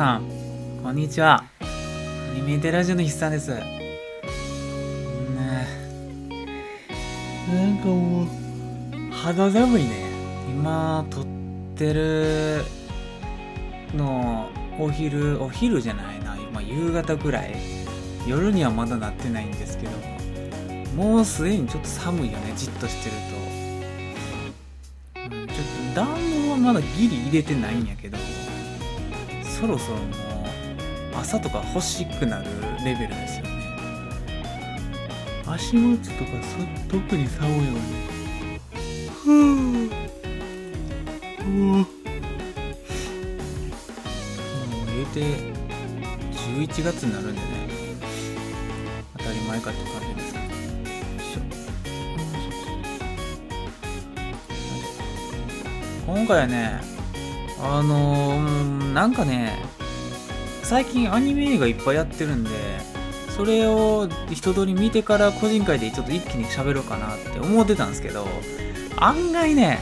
[0.00, 0.22] さん、
[0.82, 1.44] こんにちは。
[1.60, 1.64] ア
[2.34, 3.54] ニメテラジオの筆さんです。
[3.54, 3.60] ね
[7.46, 8.26] なんかもう、
[9.12, 9.90] 肌寒いね。
[10.48, 11.26] 今、撮っ
[11.76, 12.64] てる
[13.94, 14.48] の、
[14.78, 16.34] お昼、お昼じゃないな。
[16.34, 17.54] 今、夕方くらい。
[18.26, 19.92] 夜にはまだなってないんですけど、
[20.96, 23.16] もうすでにちょっと寒いよね、じっとしてる
[25.14, 25.20] と。
[25.20, 25.44] ちょっ
[25.94, 26.06] と暖
[26.46, 28.16] 房はまだギリ入れてないんやけど、
[29.60, 30.04] そろそろも
[31.14, 32.46] う朝とか欲しくなる
[32.82, 33.50] レベルですよね
[35.46, 36.30] 足元とか
[36.88, 37.78] そ特に寒いよね
[39.22, 39.34] ふう
[41.46, 41.86] もう
[44.86, 45.20] 言うて
[46.32, 47.46] 11月になるんでね
[49.18, 50.44] 当たり前かって感じですけど
[56.06, 56.89] 今回はね
[57.72, 59.64] あのー、なんかね
[60.64, 62.50] 最近アニメ映画いっぱいやってるんで
[63.36, 68.26] それを一通り見てから個人会でちょっと一気に喋ろうかなって思ってたんですけど
[68.96, 69.78] 案外ね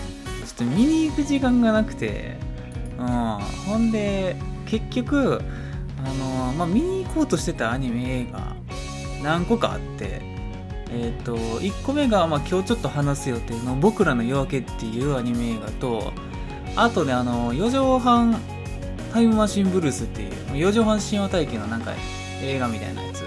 [0.47, 2.37] ちょっと見に行く時間がなくて
[2.99, 3.07] うん
[3.67, 5.41] ほんで結局
[5.99, 8.55] あのー、まあ見に行こうとしてたアニメ映画
[9.23, 10.21] 何個かあって
[10.91, 16.13] えっ、ー、と1個目が、まあ、今日ちょっと話す予定の「僕らの夜明け」っていうアニメ映画と
[16.81, 18.41] あとね、あの、四畳半
[19.13, 21.93] タイムマシンブルースっていう、四畳半神話体験のなんか
[22.41, 23.25] 映画みたいなやつ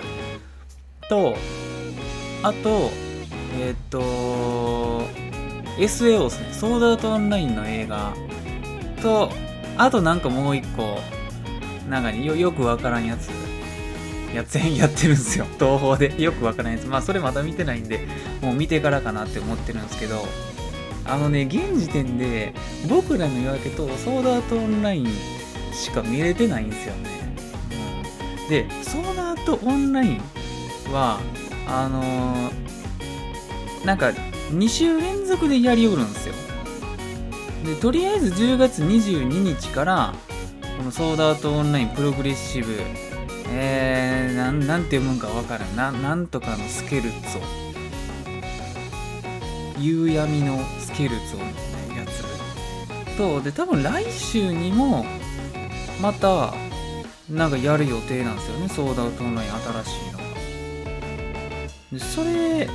[1.09, 1.35] と、
[2.43, 2.89] あと、
[3.59, 5.01] えー、っと、
[5.77, 8.13] SAO ですね、ソードアートオンラインの映画
[9.01, 9.29] と、
[9.77, 10.99] あとなんかもう一個、
[11.89, 13.31] なんか、よよくわからんやつ、
[14.33, 15.43] やつやってるんですよ。
[15.59, 16.21] 東宝で。
[16.21, 16.87] よくわからんやつ。
[16.87, 18.07] まあ、それまだ見てないんで、
[18.41, 20.25] もう見てからかなって思ってるんですけど、
[21.11, 22.53] あのね、現時点で、
[22.87, 25.07] 僕らの夜明けとソードアートオンライン
[25.73, 27.35] しか見れてないんですよね。
[28.49, 30.21] で、ソードアートオンライン
[30.93, 31.19] は、
[31.67, 34.13] あのー、なんか、
[34.53, 36.33] 2週連続でやりおるんですよ。
[37.65, 40.13] で、とりあえず10月22日から、
[40.77, 42.73] このソードアートオンラインプログレッシブ、
[43.49, 45.75] えー、なん、なんて読むんかわからん。
[45.75, 47.70] な、なんとかのスケルツォ。
[49.81, 52.23] 夕闇のスケルツォみたいなやつ
[53.17, 55.05] とで多分来週にも
[56.01, 56.53] また
[57.29, 58.67] なんかやる予定なんですよね。
[58.67, 60.17] ソーダアウトオンライン新しいの。
[60.17, 60.23] が
[61.93, 62.69] でそれ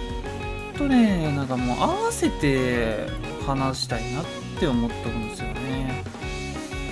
[0.77, 3.07] とねなんかもう合わせて
[3.47, 4.25] 話したいなっ
[4.59, 6.03] て思っとるんですよね。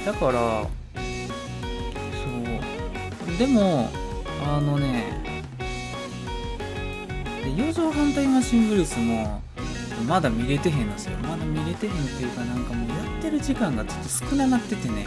[0.05, 0.69] だからそ
[3.35, 3.39] う。
[3.39, 3.89] でも
[4.47, 5.23] あのね
[7.43, 9.43] で4畳半タイマシンブルースも
[10.03, 11.17] まだ見れてへんのですよ。
[11.19, 15.07] まだ見れてへんっていうかなんかもうやってる時間がちょっと少ななっててね。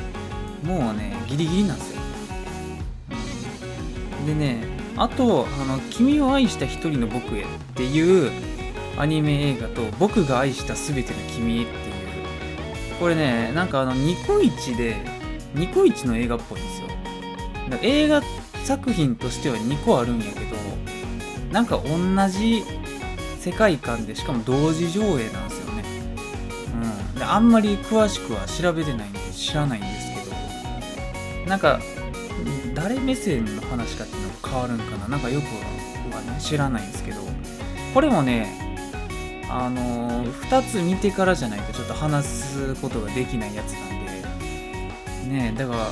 [0.63, 2.01] もうねギリギリなんですよ、
[4.25, 4.63] でね
[4.97, 8.31] あとあの「君を愛した一人の僕へ」っていう
[8.97, 11.77] アニメ映画と「僕が愛した全ての君へ」っていう。
[12.99, 14.97] これねなんかあのニコイチで
[15.53, 16.87] ニコイチの映画っぽいんですよ。
[17.69, 18.23] だから映画
[18.63, 20.57] 作品としては2個あるんやけど
[21.51, 22.63] なんか同じ
[23.47, 25.83] 世界観でしかも同時上映なんですよね、
[27.13, 30.29] うん、であんまり詳しくは調べてないんで知らないんですけ
[31.45, 31.49] ど。
[31.49, 31.79] なんか
[32.73, 35.07] 誰目線の話かっていうのが変わるんかな。
[35.07, 35.45] なんかよく
[36.13, 37.21] はね知らないんですけど。
[37.93, 43.89] これもねあのー、2つ見てからじゃないとちょっと話すことができないやつなん
[45.25, 45.33] で。
[45.33, 45.87] ねだから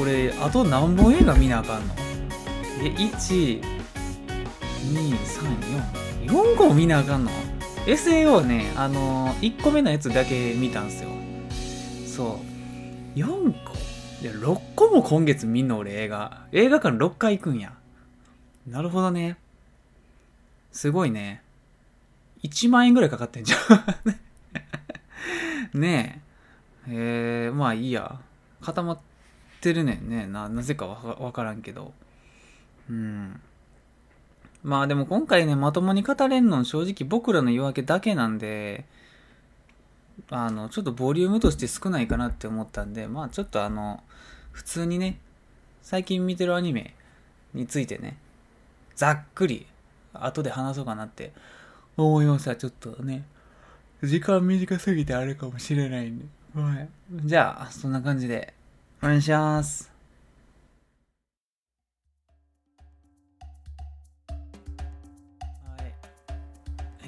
[0.00, 1.94] 俺あと何本映画見なあかんの？
[2.82, 3.62] え1 2
[4.90, 5.16] 3
[5.92, 7.30] 4 4個も見なあかんの
[7.86, 11.10] ?SAO ね、あのー、1個目のやつだけ見たんすよ。
[12.04, 12.40] そ
[13.14, 13.18] う。
[13.18, 13.74] 4個
[14.20, 16.46] いや、6個も今月見んの俺映画。
[16.50, 17.74] 映画館6回行くんや。
[18.66, 19.36] なるほどね。
[20.72, 21.42] すごいね。
[22.42, 23.56] 1万円ぐらいかかってんじゃ
[25.76, 26.22] ん ね
[26.88, 27.46] え。
[27.46, 28.20] えー、まあいいや。
[28.60, 28.98] 固まっ
[29.60, 30.26] てるねんね。
[30.26, 31.94] な、なぜかわからんけど。
[32.90, 33.40] うん。
[34.66, 38.84] まあでも今回ね、まともに語れんの正直僕らの夜明けだけなんで、
[40.28, 44.02] あの、ちょっとボリュームとして少ないかなって思ったんで、まあちょっとあの、
[44.50, 45.20] 普通にね、
[45.82, 46.96] 最近見てるアニメ
[47.54, 48.18] についてね、
[48.96, 49.68] ざっくり、
[50.12, 51.32] 後で話そうかなって
[51.96, 52.56] 思いました。
[52.56, 53.22] ちょっとね、
[54.02, 56.24] 時間短すぎてあれかもしれないんで。
[56.56, 56.88] ごめん。
[57.24, 58.52] じゃあ、そんな感じで、
[59.00, 59.95] お願いします。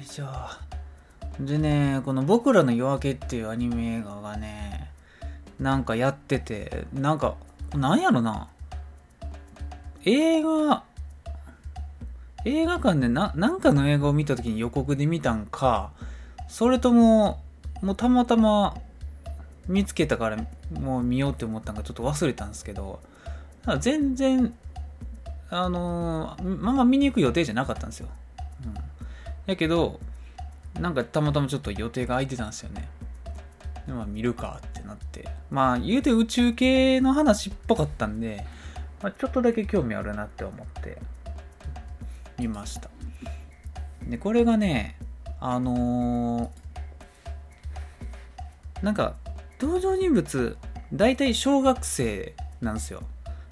[0.09, 0.27] しょ
[1.39, 4.91] でねこの「僕らの夜明け」っていうアニメ映画がね
[5.59, 7.35] なんかやっててなんか
[7.75, 8.47] なんやろな
[10.05, 10.83] 映画、
[12.45, 15.91] 映画館でな、なんかの映画を見た時に予告で見たんか、
[16.47, 17.41] それとも、
[17.81, 18.77] もうたまたま
[19.67, 20.37] 見つけたから
[20.71, 23.01] もう見ようって思ったんかちょっと忘れたんですけど、
[23.79, 24.53] 全然、
[25.49, 28.07] あのー、まあまあ見に行く予定じゃなかったんですよ。
[29.49, 29.99] やけど、
[30.79, 32.87] なんかたまたまちょっと予定が空いてたんですよね。
[33.85, 35.27] でまあ見るかってなって。
[35.49, 38.45] まあ言うて宇宙系の話っぽかったんで、
[39.01, 40.97] まあ、ちょっとだけ興味あるなって思って
[42.37, 42.89] 見ました。
[44.07, 44.97] で、これがね、
[45.39, 49.15] あのー、なんか
[49.59, 50.57] 登場人物、
[50.93, 53.03] 大体小学生なんですよ。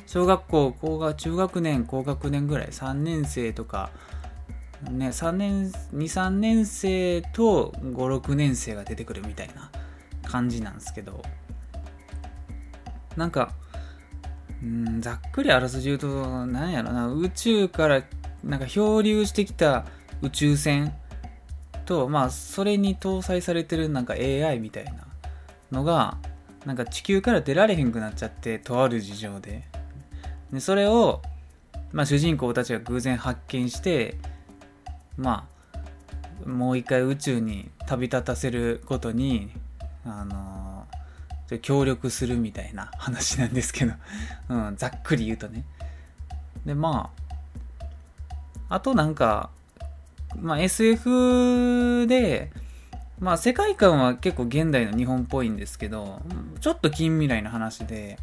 [0.06, 3.90] 小学校、高学、中学年、高学年ぐらい、3年生とか、
[4.84, 9.72] ね、3年、2、3年生と5、6年生が出てくるみたいな
[10.24, 11.24] 感じなんですけど、
[13.16, 13.52] なんか、
[14.62, 18.04] うんざっくりあらすじ言うと、なんやろな、宇宙から
[18.44, 19.86] なんか漂流してきた
[20.22, 20.94] 宇宙船
[21.86, 25.08] と、まあ、それに搭載されてるなんか AI みたいな
[25.72, 26.18] のが、
[26.66, 29.64] なんか地球から出られへんくなっちゃって、とある事情で。
[30.52, 31.22] で、それを、
[31.92, 34.18] まあ、主人公たちが偶然発見して、
[35.18, 35.48] ま
[36.46, 39.52] あ、もう一回宇宙に旅立たせることに、
[40.06, 43.94] あのー、協力するみたいな話なんですけど、
[44.50, 45.66] うん、ざっくり言うとね。
[46.66, 47.12] で、ま
[48.70, 49.50] あ、あとなんか、
[50.36, 52.52] まあ SF で、
[53.20, 56.22] まあ世界観は結構現代の日本っぽいんですけど、
[56.60, 58.20] ちょっと近未来の話で、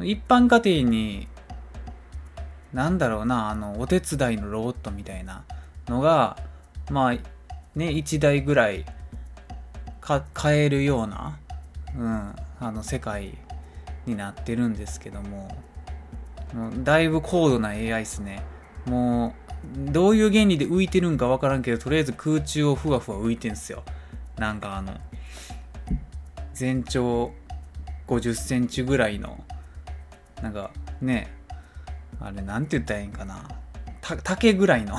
[0.00, 1.28] 一般家庭に、
[2.72, 5.44] なんだろうな、あの、お手伝いのロボットみたいな
[5.88, 6.36] のが、
[6.90, 7.12] まあ、
[7.74, 8.84] ね、1台ぐらい
[10.00, 11.38] か買えるような、
[11.96, 13.36] うん、あの、世界
[14.06, 15.56] になってるんですけども、
[16.54, 18.42] もうだいぶ高度な AI っすね。
[18.86, 19.34] も
[19.88, 23.82] う、どういう原理で浮いてるんかわからんけど、とりあえず空中をふわふわ浮いてんすよ。
[24.36, 24.94] なんかあの、
[26.54, 27.32] 全長
[28.06, 29.44] 50センチぐらいの
[30.40, 30.70] なんか
[31.00, 31.32] ね
[32.20, 33.48] あれなんて言ったらいいんかな
[34.22, 34.96] 竹ぐらいの。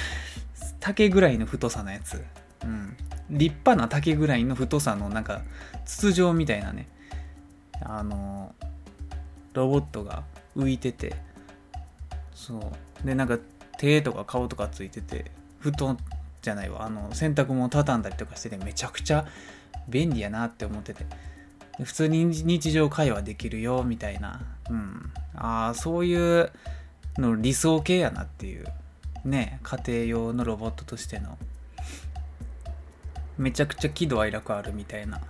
[0.80, 2.24] 竹ぐらいの太さのやつ。
[2.62, 2.96] うん。
[3.30, 5.42] 立派な竹ぐらいの太さのなんか
[5.84, 6.88] 筒状みたいなね。
[7.80, 8.54] あの
[9.54, 10.24] ロボットが
[10.56, 11.16] 浮いてて。
[12.34, 12.72] そ
[13.02, 13.06] う。
[13.06, 13.38] でなんか
[13.78, 15.30] 手とか顔とかついてて
[15.60, 15.98] 布団
[16.42, 16.84] じゃないわ。
[16.84, 19.26] あの洗濯物畳んだりとかしててめちゃくちゃ
[19.88, 21.06] 便利やなって思ってて。
[21.84, 26.50] 普通に日常会話できるよみたいな、うん、ああそういう
[27.18, 28.66] の理想系やなっていう
[29.24, 31.36] ね家庭用のロボットとしての。
[33.36, 35.20] めちゃくちゃ喜怒哀楽あるみたいな、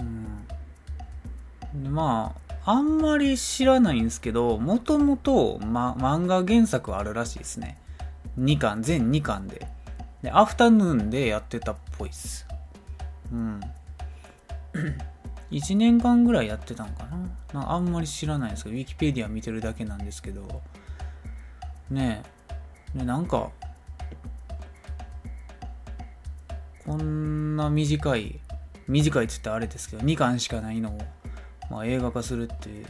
[0.00, 2.34] うん、ま
[2.64, 7.78] ああんまり知らないんですけどもともと漫画原作あるらしいですね。
[8.40, 9.68] 2巻全2巻で。
[10.22, 12.46] でアフタヌーンでやってたっぽいっす。
[13.32, 13.60] うん。
[15.50, 17.06] 1年間ぐらいやってたんか
[17.52, 17.72] な。
[17.72, 20.62] あんまり知らないんですけど、ウィキペディア見てるだけなんですけど、
[21.92, 22.22] ね
[22.94, 23.50] え、ね、なんか、
[26.86, 28.40] こんな短い、
[28.88, 30.98] 短いって言ったらあれですけど、2巻しかないのを、
[31.70, 32.86] まあ、映画化するっていう。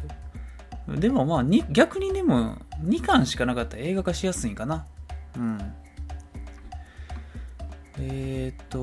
[0.98, 4.86] でもまあ、逆にでも、2巻しかなかったら映画化しやすいんかな。
[5.36, 5.58] うん。
[7.98, 8.78] えっ、ー、と、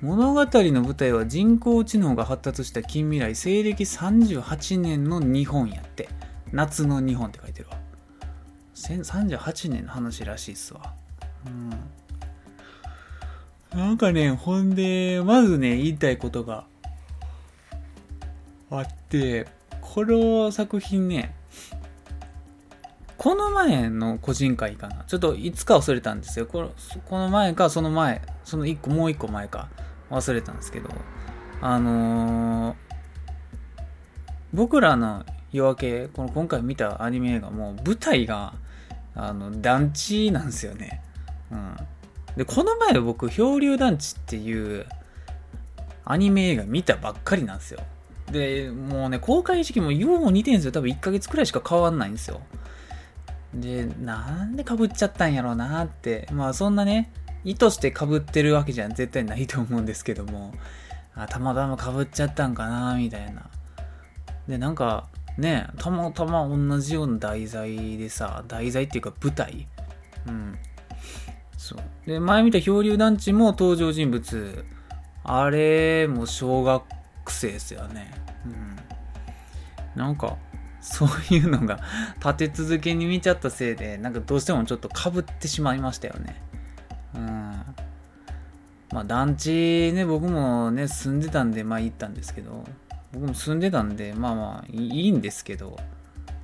[0.00, 6.08] 物語の舞台は人工知能が発達した近未来、西暦38年の日本やって。
[6.52, 7.83] 夏の日本って書いてるわ。
[8.74, 10.92] 1038年の話らしいっすわ。
[11.46, 11.70] うん。
[13.78, 16.64] なんかね、ほんで、まずね、言いたいことが
[18.70, 19.46] あって、
[19.80, 21.34] この作品ね、
[23.16, 25.04] この前の個人会かな。
[25.06, 26.46] ちょっといつか忘れたんですよ。
[26.46, 26.72] この
[27.08, 29.68] この前か、その前、その一個、もう一個前か
[30.10, 30.90] 忘れたんですけど、
[31.60, 32.76] あのー、
[34.52, 38.54] 僕らの夜明け、この今回見たアニメ映画も舞台が、
[39.14, 41.02] あの、団地なんですよね。
[41.50, 41.76] うん。
[42.36, 44.86] で、この前僕、漂流団地っていう
[46.04, 47.80] アニメ映画見たばっかりなんですよ。
[48.30, 50.72] で、もうね、公開時期もよう似てんですよ。
[50.72, 52.40] 多分1ヶ月くらいしか変わんないんですよ。
[53.54, 56.28] で、なんで被っちゃったんやろうなって。
[56.32, 57.12] まあそんなね、
[57.44, 60.52] 意図して被ってるわけじゃ絶対ないと思うんですけども、
[61.14, 63.48] あたまたま被っちゃったんかなみたいな。
[64.48, 69.66] で、なんか、ね、たまたま同じような題材でさ、題材っていうか舞台？
[70.26, 70.58] うん。
[71.56, 71.80] そう。
[72.06, 74.64] で、前見た漂流団地も登場人物、
[75.24, 76.84] あれも小学
[77.28, 78.12] 生ですよね。
[78.46, 80.00] うん。
[80.00, 80.36] なんか、
[80.80, 81.80] そういうのが
[82.16, 86.42] 立て続けに見ちゃったせいで、なんかどうしてもちょっとかぶってしまいましたよね。
[87.14, 87.22] うん。
[88.92, 92.64] まあ団地ね、僕もね、住んでたんで、まあ行ったんですけど、
[93.14, 95.78] 僕も住んでたんで、まあまあいいんですけど、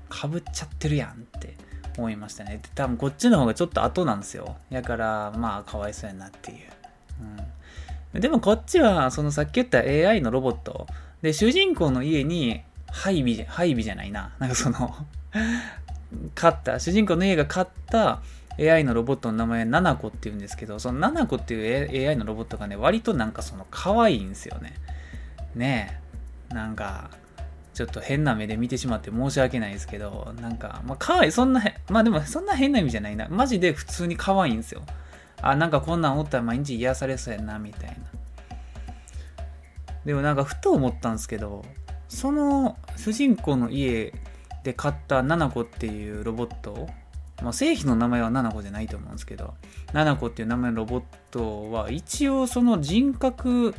[0.08, 1.56] かぶっちゃってるやんって
[1.98, 2.60] 思いましたね。
[2.62, 4.56] で多分こっちの方がちょっと後なんですよ。
[4.70, 6.58] だから、まあかわいそうやなっていう。
[8.14, 10.86] うん、でもこっちは、そのさっき言った AI のロボット、
[11.22, 14.32] で、主人公の家に配備じゃ、配備じゃないな。
[14.38, 14.94] なんかその
[16.34, 18.22] 買った、主人公の家が買った
[18.58, 24.74] AI のロボットの名前、ナナコって言うんですけど、そのナナコっていう AI のロボットがね、割となんかその可愛いんですよね。
[25.54, 25.99] ねえ。
[26.50, 27.10] なんか、
[27.72, 33.28] ちょっと変な目で見てしまって申し訳ないですけど、なんか、まあ可愛い、そんな、まあでもそんな変な意味じゃないな。
[33.28, 34.82] マジで普通に可愛いんですよ。
[35.40, 37.96] あ、なんかこんなんおったら毎日癒されそうやな、みたいな。
[40.04, 41.64] でもなんかふと思ったんですけど、
[42.08, 44.12] その主人公の家
[44.64, 46.88] で買ったナナコっていうロボット、
[47.42, 49.54] まあ、正規の名前はナナコじゃないと思うんですけど、
[49.92, 53.74] ナナコっていう名前のロボットは一応その人格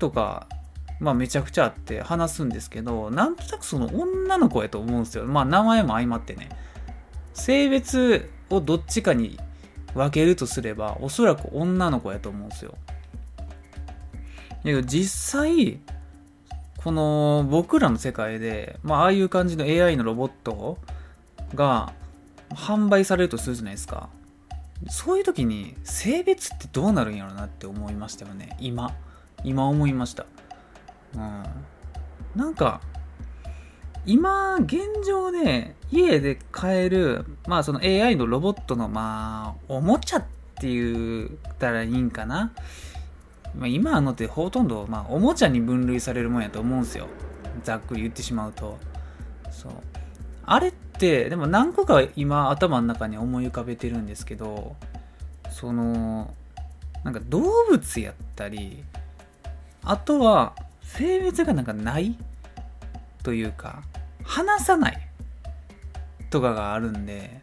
[0.00, 0.48] とか、
[0.98, 5.24] まあめちゃくちゃあって話すんですけど、なんとなくその女の子やと思うんですよ。
[5.24, 6.48] まあ名前も相まってね。
[7.32, 9.38] 性別をどっちかに
[9.94, 12.74] 分けるとすれば、おそらく女の子やと思うんですよ。
[14.64, 15.80] けど実際、
[16.82, 20.78] この僕らの世界で、まあ、ああいう感じの AI のロボット
[21.54, 21.92] が
[22.50, 24.08] 販売されるとするじゃないですか。
[24.88, 28.56] そういう時に性別ってどうなるんやろなって思いましたよね。
[28.60, 28.94] 今。
[29.44, 30.26] 今思いました。
[31.14, 31.44] うん。
[32.34, 32.80] なんか、
[34.06, 40.24] 今、現状で家で買える、まあその AI のロボットの、まあ、おもちゃっ
[40.60, 42.52] て言ったらいいんかな。
[43.56, 47.08] まあ、今あのってほとんど、まあ、おもちゃに分類されるもんやと思うんですよ。
[47.64, 48.78] ざっくり言ってしまうと。
[49.50, 49.72] そう。
[50.44, 54.76] あれって、でも何個か今頭の中に思い浮かべてるんですけど、
[55.50, 56.32] その、
[57.04, 58.84] なんか動物やったり、
[59.84, 62.16] あとは性別がなんかない
[63.22, 63.82] というか、
[64.24, 65.08] 話さない
[66.30, 67.40] とかがあるんで、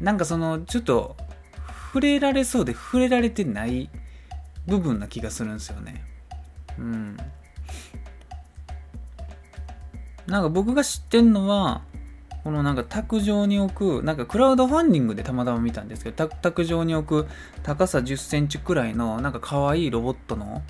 [0.00, 1.16] なんかその、ちょっと、
[1.92, 3.88] 触れられそうで触れられてない
[4.66, 6.04] 部分な気がするんですよね。
[6.78, 7.16] うん。
[10.26, 11.82] なんか僕が知ってんのは、
[12.42, 17.30] このなんか卓上に置く、なんかクラウドファンディングでたまたま見たんですけど、卓上に置く
[17.62, 20.62] 高さ10センチくらいのなんか可愛いロボットの、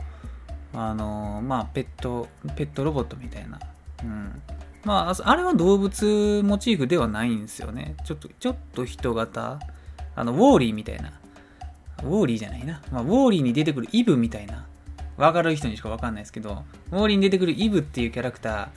[0.75, 3.59] あの、まあペット、ペットロボットみたいな。
[4.03, 4.43] うん。
[4.85, 7.95] まあ、あれは動物モチーフではないんですよね。
[8.05, 9.59] ちょっと、ちょっと人型。
[10.15, 11.13] あの、ウォーリーみたいな。
[12.03, 12.83] ウォーリーじゃないな。
[12.93, 14.67] まあ、ウォーリーに出てくるイブみたいな。
[15.17, 18.69] わかる人にしかわかんないですけど、ウォーリーに出てくるイブっていうキャラクタ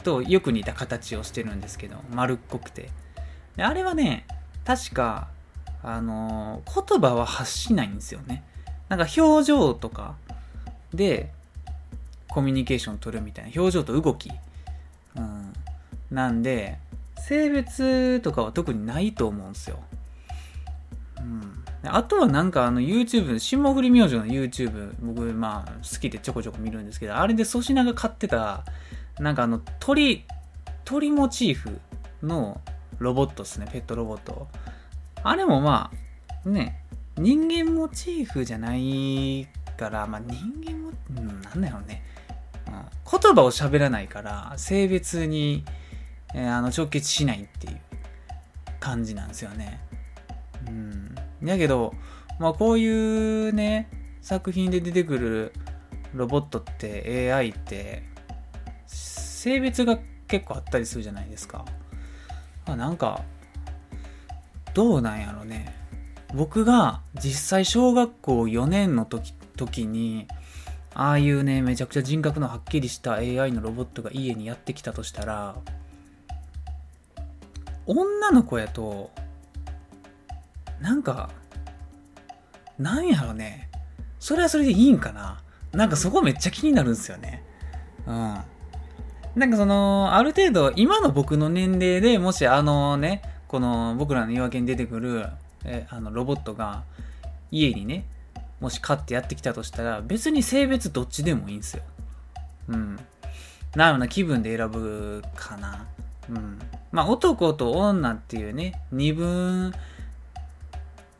[0.00, 2.90] ーとよく似た形をしてるんですけど、丸っこくて。
[3.56, 4.26] であれはね、
[4.64, 5.28] 確か、
[5.82, 8.44] あの、言葉は発しないんですよね。
[8.88, 10.16] なんか表情とか
[10.94, 11.32] で
[12.28, 13.52] コミュニケーション取るみたいな。
[13.56, 14.30] 表情と動き。
[15.16, 15.52] うん。
[16.10, 16.78] なんで、
[17.18, 19.78] 性別とかは特にないと思うんですよ。
[21.18, 21.64] うん。
[21.84, 28.64] あとはなんかあの YouTube、霜降り明星の YouTube、僕まあ好きでちょこちょこ見るんですけど、あれで粗品が買ってた、
[29.18, 30.24] なんかあの鳥、
[30.84, 31.80] 鳥モチーフ
[32.22, 32.60] の
[32.98, 34.48] ロボットですね、ペットロボット。
[35.22, 35.90] あれもま
[36.44, 36.82] あ、ね、
[37.16, 42.02] 人間モチーフじゃないから、まあ人間も、うん、なんだろうね。
[42.66, 45.64] うん、言葉を喋らないから、性別に、
[46.34, 47.80] えー、あの直結しないっていう
[48.80, 49.80] 感じなんですよね。
[50.66, 51.14] うん。
[51.48, 51.94] やけど、
[52.38, 53.88] まあこういうね、
[54.20, 55.52] 作品で出てくる
[56.12, 58.02] ロボットって AI って
[58.86, 61.64] 性別が結構あったりするじゃないですか。
[62.66, 63.22] まあ、なんか、
[64.74, 65.74] どうなんやろね。
[66.34, 70.26] 僕が実際小学校4年の時時に、
[70.94, 75.56] ああいうね、めちゃくちゃ人格のはっきりした AI のロボットが家にやってきたとしたら、
[77.86, 79.10] 女の子やと
[80.80, 81.30] なんか、
[82.78, 83.68] なんやろね。
[84.20, 85.40] それはそれでいいんかな。
[85.72, 87.42] なんかそこめっちゃ気になるんですよね。
[88.06, 88.38] うん。
[89.34, 95.26] なんかその、ある程度、今の僕の年齢でもしあのね、この僕らの言い訳に出てくる、
[95.64, 96.84] え、あの、ロボットが
[97.50, 98.04] 家にね、
[98.60, 101.82] もし飼ってやってきたとしたら、別に性別どっちでもいいんですよ。
[102.68, 102.98] うん。
[103.76, 105.86] なような気分で選ぶかな。
[106.28, 106.58] うん。
[106.90, 109.72] まあ、男と女っていうね、二分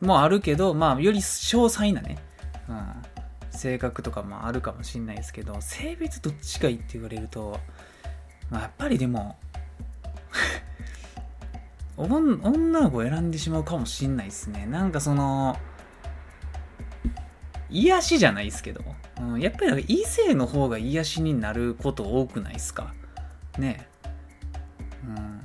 [0.01, 2.17] もあるけど、まあ、より詳細なね、
[2.67, 2.93] うん、
[3.51, 7.59] 性格とかもあるかもしんないですけど、性別どっちがいいって言われると、
[8.49, 9.37] まあ、やっぱりでも
[11.97, 14.65] 女の子を選んでしまうかもしんないですね。
[14.65, 15.57] なんかその、
[17.69, 18.83] 癒しじゃないですけど、
[19.21, 22.93] うん、やっぱり異性の方が癒しになること多くないですか？
[23.57, 23.87] ね
[25.05, 25.41] うん。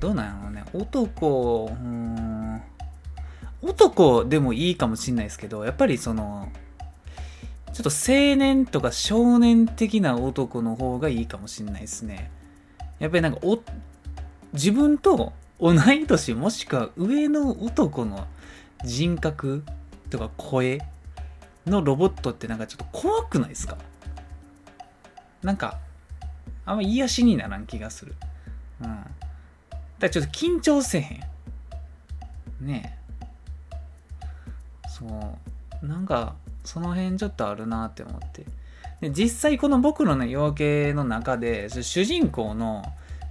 [0.00, 0.64] どうなんやろうね。
[0.72, 2.62] 男、うん、
[3.62, 6.50] 男でもいいかもしんないですけど、やっぱりその、
[7.72, 12.30] ちょっと青年とか少年的な男の方がいいかもしんないですね。
[12.98, 13.58] やっぱりなんかお、
[14.52, 18.26] 自分と同い年もしくは上の男の
[18.84, 19.64] 人格
[20.10, 20.80] とか声
[21.66, 23.76] のロボットってなんかちょっと怖くないですか？
[25.42, 25.78] なんか
[26.64, 28.14] あんま癒しにならん気がする。
[28.80, 28.86] うん。
[28.86, 29.06] だか
[30.00, 31.14] らちょっと緊張せへ
[32.60, 32.66] ん。
[32.66, 32.98] ね
[33.70, 34.88] え。
[34.88, 35.04] そ
[35.82, 35.86] う。
[35.86, 38.44] なんかその辺ちょっとあるなって思って。
[39.00, 42.84] で実際この僕のね夜明けの中で主人公の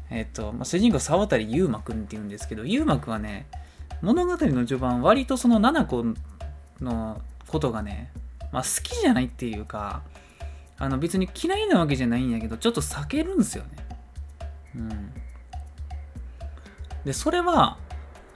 [0.09, 3.47] えっと、まあ、主人公沢渡優馬くんって言うんですけど、優馬くんはね、
[4.01, 6.03] 物語の序盤、割とその七子
[6.81, 8.11] のことがね、
[8.51, 10.01] まあ、好きじゃないっていうか、
[10.77, 13.69] あの別に嫌いなわけじゃないんやけど、ちょっと避けるんですよね。
[14.75, 15.13] うん。
[17.05, 17.77] で、それは、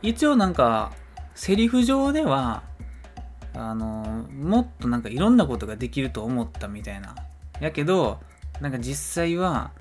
[0.01, 0.91] 一応なんか、
[1.33, 2.63] セリフ上では、
[3.53, 7.15] あの、もっとなんかいろんなことができると思ったみたいな。
[7.59, 8.19] やけど、
[8.61, 9.71] なんか実際は、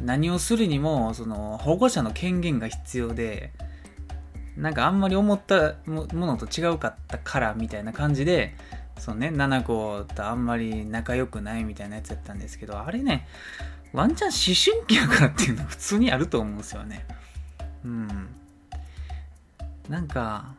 [0.00, 3.52] 何をするにもその保護者の権限が必要で
[4.60, 8.54] なんかあんまり思ったものと違うかったからみたいな感じで
[8.98, 13.26] そのね七子とあんまり仲良くないみたいなやつやったんですけどあれね
[13.92, 17.04] ワンチャン思春期やからっていうのは普通にあると思うんですよね。
[17.84, 18.28] うん。
[19.88, 20.54] なんか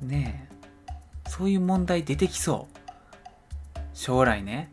[0.00, 0.56] ねえ
[1.28, 3.78] そういう問題出てきそう。
[3.94, 4.70] 将来ね。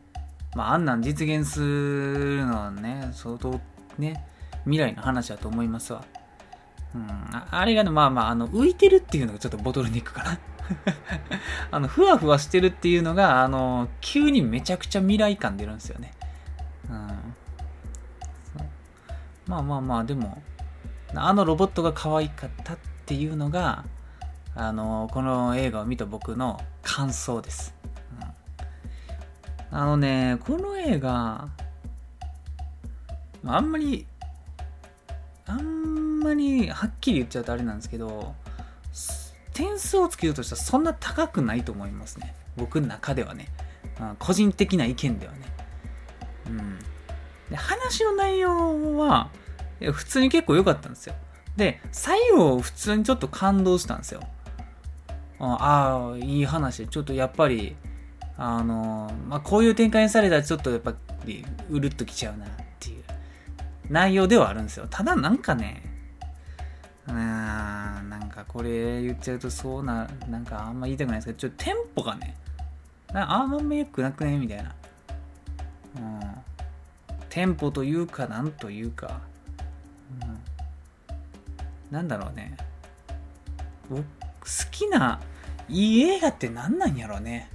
[0.56, 3.60] まあ、あんなん実現するのはね、相当
[3.98, 4.24] ね、
[4.66, 6.04] 未来の話だと思いますわ。
[6.96, 10.40] うん、あれがね、まあまあ、あの、浮いてるっていうのがちょっとボトルネックかな。
[11.72, 16.14] あの、ふわふわしてるっていうのが、あの、急にめちゃくちゃ未来感出るんですよね。
[16.90, 17.36] うん。
[19.48, 20.42] まあまあまあ、でも、
[21.16, 23.86] あのロボットが可愛かったっていうのが、
[24.56, 27.76] あの、この映画を見た僕の感想です。
[28.20, 28.34] うん
[29.76, 31.50] あのね、この映画、
[33.44, 34.06] あんまり、
[35.46, 38.36] あんまりはっきり言っちゃうとあれなんですけど、
[39.54, 42.34] 点数をつけるとしたらそんな高くないと思いますね。
[42.56, 43.50] 僕の中ではね。
[44.20, 45.40] 個人的な意見ではね。
[46.48, 46.80] うん。
[47.50, 49.30] で話の内容は、
[49.92, 51.16] 普通に結構良かったんですよ。
[51.58, 54.22] で、最後、普通にちょっと感動したんですよ。
[55.40, 56.88] ああ、いい話。
[56.88, 57.76] ちょっとやっぱり、
[58.38, 62.48] あの、まあ、こういう展開にされたらちょっとやっぱりうるっときちゃうな
[63.90, 64.88] 内容ではあるんですよ。
[64.90, 65.84] ただなんかね、
[67.08, 67.16] うーん、
[68.10, 72.36] なんかこれ言っちゃうとそうな、なんかあんま言いたくないですけど、ちょっとテンポがね、
[73.14, 74.76] あんまよくなくねみたいな。
[75.98, 76.22] うん。
[77.30, 79.22] テンポというか、なんというか、
[80.22, 80.40] うん、
[81.92, 82.58] なんだろうね。
[83.90, 84.06] 僕、好
[84.72, 85.20] きな
[85.68, 87.50] いい映画って何なんやろうね。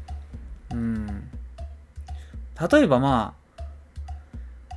[0.72, 1.30] うん。
[2.70, 3.38] 例えばまあ、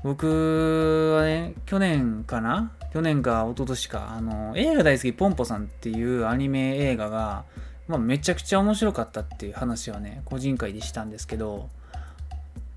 [0.04, 2.72] 僕はね、去年かな？
[2.92, 7.46] 去年か一昨年か、あの、映画大好きポンポさんっていうアニメ映画が、
[7.88, 11.70] まあ、めちゃくちゃ面白かったっていう話はね、個人会でしたんですけど、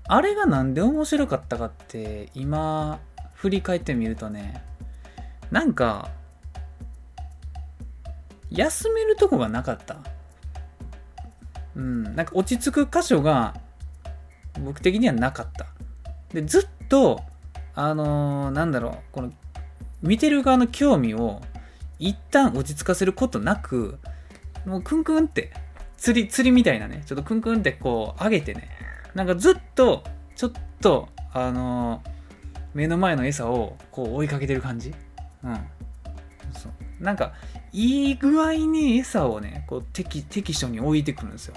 [0.07, 2.99] あれがなんで面白かったかって、今、
[3.33, 4.63] 振り返ってみるとね、
[5.51, 6.09] なんか、
[8.51, 9.97] 休めるとこがなかった。
[11.75, 13.53] うん、なんか落ち着く箇所が
[14.63, 15.65] 僕的にはなかった。
[16.33, 17.21] で、ずっと、
[17.75, 19.31] あのー、なんだろう、この、
[20.01, 21.41] 見てる側の興味を
[21.99, 23.99] 一旦落ち着かせることなく、
[24.65, 25.51] もうクンクンって、
[25.97, 28.69] 釣り、釣りみたいなね、ちょっとクンクンってこう上げてね、
[29.13, 30.03] なんかずっと、
[30.35, 32.09] ちょっと、あのー、
[32.73, 34.93] 目の前の餌をこう追いかけてる感じ
[35.43, 35.55] うん。
[36.53, 37.03] そう。
[37.03, 37.33] なんか、
[37.71, 41.55] いい具合に餌をね、こう適適所に置いてくるんですよ。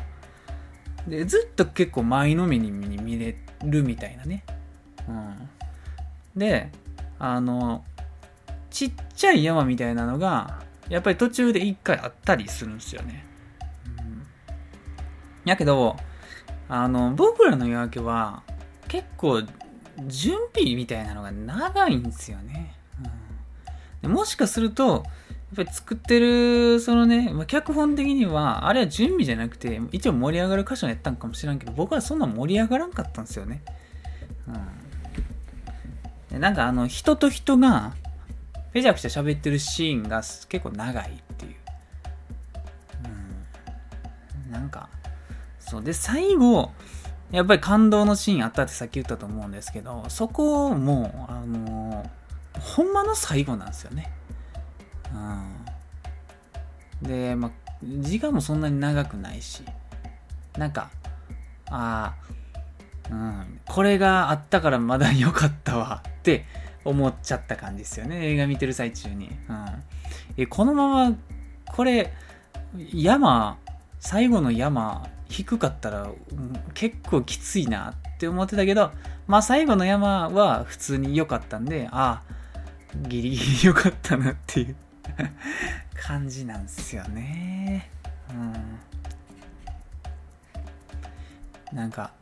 [1.07, 4.45] で、ずっと結構前のめりに見れるみたいなね。
[5.09, 5.49] うん。
[6.39, 6.71] で、
[7.19, 7.85] あの、
[8.71, 13.25] ちっちゃい山みたいなのが、やっぱり途中で一回あったりするんですよね。
[13.99, 14.27] うん。
[15.45, 15.97] やけど、
[16.69, 18.43] あの、僕らの夜明けは、
[18.89, 19.43] 結構、
[20.07, 22.75] 準備みたいなのが長いんですよね。
[24.03, 25.03] うん、もしかすると、
[25.49, 33.63] やっぱり作ってる、そのね、まあ、脚本的には、あれは準備じゃなくて、一応盛り上がる箇所やったんかもしれんけど、僕はそんな盛り上がらんかったんですよね。
[34.47, 34.78] うん。
[36.31, 37.95] なんかあの人と人が
[38.73, 41.55] ぺちゃくちゃ喋ってるシーンが結構長いっていう。
[44.47, 44.53] うん。
[44.53, 44.89] なんか、
[45.59, 45.83] そう。
[45.83, 46.71] で、最後、
[47.31, 52.09] やっぱり感動のシーンあったってさっき言ったと思うんですけど、そこも、あの
[52.59, 54.13] ほんまの最後なんですよね。
[57.03, 57.09] うん。
[57.09, 57.51] で、まあ、
[57.83, 59.63] 時間もそんなに長くないし、
[60.57, 60.91] なんか、
[61.71, 62.15] あ
[63.11, 66.03] あ、うん、これがあったからまだ良かったわ
[66.37, 66.45] って
[66.85, 68.33] 思っちゃった感じですよね。
[68.33, 69.31] 映画見てる最中に。
[69.49, 69.67] うん、
[70.37, 71.17] えこのまま、
[71.67, 72.13] これ、
[72.93, 73.59] 山、
[73.99, 76.11] 最後の山、低かったら
[76.75, 78.93] 結構きついなって思ってたけど、
[79.27, 84.77] まあ最後の山は普通に良かったんで、ああ、ギリギリ良かったなっていう
[86.01, 87.91] 感じなんですよね。
[88.31, 88.33] う
[91.75, 91.77] ん。
[91.77, 92.13] なんか、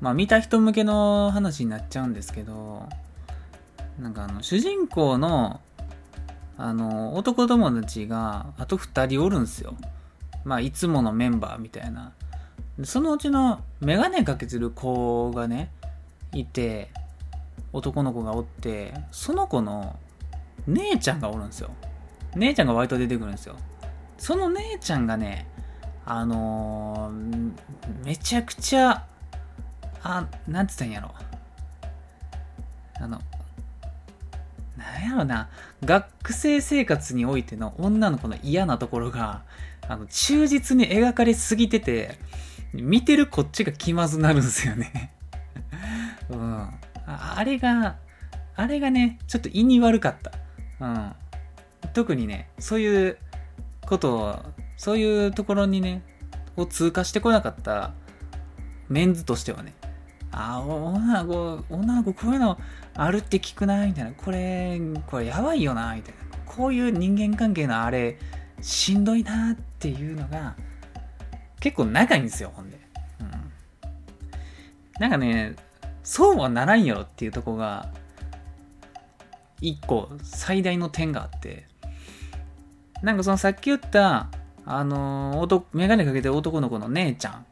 [0.00, 2.88] まあ見た人向けの話になっちゃうんですけど、
[3.98, 5.60] なんかあの、主人公の、
[6.56, 9.74] あの、男友達が、あと2人おるんすよ。
[10.44, 12.12] まあ、いつものメンバーみたいな。
[12.84, 15.70] そのうちの、メガネかけてる子がね、
[16.32, 16.90] いて、
[17.72, 19.98] 男の子がおって、その子の
[20.66, 21.70] 姉ちゃんがおるんですよ。
[22.34, 23.56] 姉ちゃんが割と出てくるんですよ。
[24.18, 25.46] その姉ちゃんがね、
[26.04, 27.52] あのー、
[28.04, 29.04] めちゃくちゃ、
[30.02, 31.14] あ、なんつったんやろ。
[33.00, 33.20] あの、
[34.82, 35.48] なんやろな、
[35.84, 39.42] 学生生活においての女の子の嫌なところが、
[39.88, 42.18] あの、忠実に描かれすぎてて、
[42.72, 45.12] 見てるこっちが気まずなるんですよね
[46.30, 46.68] うん。
[47.06, 47.96] あれが、
[48.54, 50.32] あれがね、ちょっと意に悪かった。
[50.80, 51.12] うん。
[51.92, 53.18] 特にね、そういう
[53.86, 54.42] ことを、
[54.76, 56.02] そういうところにね、
[56.56, 57.92] を通過してこなかった
[58.88, 59.74] メンズとしてはね、
[60.32, 62.58] あ、女の子、女の子こういうの
[62.94, 64.12] あるって聞くな、みたいな。
[64.12, 66.38] これ、これやばいよな、みたいな。
[66.46, 68.18] こういう人間関係のあれ、
[68.60, 70.56] しんどいなっていうのが、
[71.60, 72.78] 結構長いんですよ、ほんで。
[73.20, 73.30] うん。
[75.00, 75.56] なんかね、
[76.02, 77.88] そうはならんよっていうとこが、
[79.60, 81.66] 一個最大の点があって、
[83.02, 84.28] なんかそのさっき言った、
[84.64, 87.46] あのー、メガネかけてる男の子の姉ちゃん、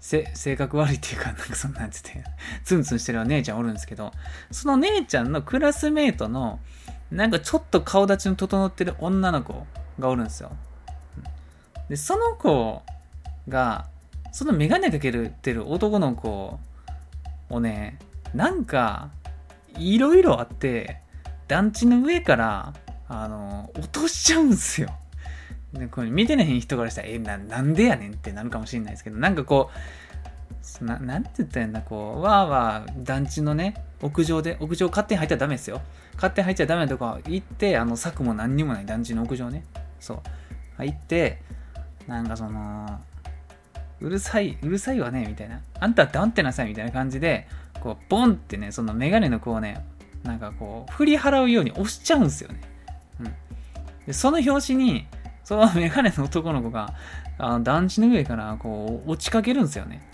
[0.00, 2.24] 性格悪いっていうか、なんかそんなんつって、
[2.64, 4.12] ツンツンしてるお姉ちゃんおるんですけど、
[4.50, 6.60] その姉ちゃんのクラスメートの、
[7.10, 9.66] なんかちょっと顔立ちの整ってる女の子
[9.98, 10.52] がおるんですよ。
[11.88, 12.82] で、その子
[13.48, 13.86] が、
[14.32, 16.58] そのメガネかけてる男の子
[17.50, 17.98] をね、
[18.34, 19.10] なんか、
[19.76, 21.00] いろいろあって、
[21.48, 22.74] 団地の上から、
[23.08, 24.90] あの、落としちゃうんすよ。
[25.78, 29.70] でこれ見てない人からしたら、え、な、なんでやねんってなるかもしれないですけど、なんかこ
[30.80, 35.80] う、ななんて言ったらいいんだ、こう、わーわー団地のね、屋上で、屋上勝手に入ったらダメですよ。
[36.14, 39.64] 勝手に入っちゃダメなとこ行って、あの、柵も何にもない団地の屋上ね。
[40.00, 40.20] そう。
[40.76, 41.40] 入って、
[42.06, 43.00] なんかその、
[44.00, 45.60] うるさい、うるさいわね、みたいな。
[45.80, 47.48] あんた黙ってなさい、みたいな感じで、
[47.80, 49.84] こう、ボンってね、そのメガネの子をね、
[50.22, 52.60] なんかこう、振り払うように押しちゃうんですよね。
[53.20, 53.34] うん。
[54.06, 55.06] で、その拍子に、
[55.48, 56.92] そのメガネの男の子が、
[57.38, 60.06] あの団地の上からこう落ちかけるんですよね。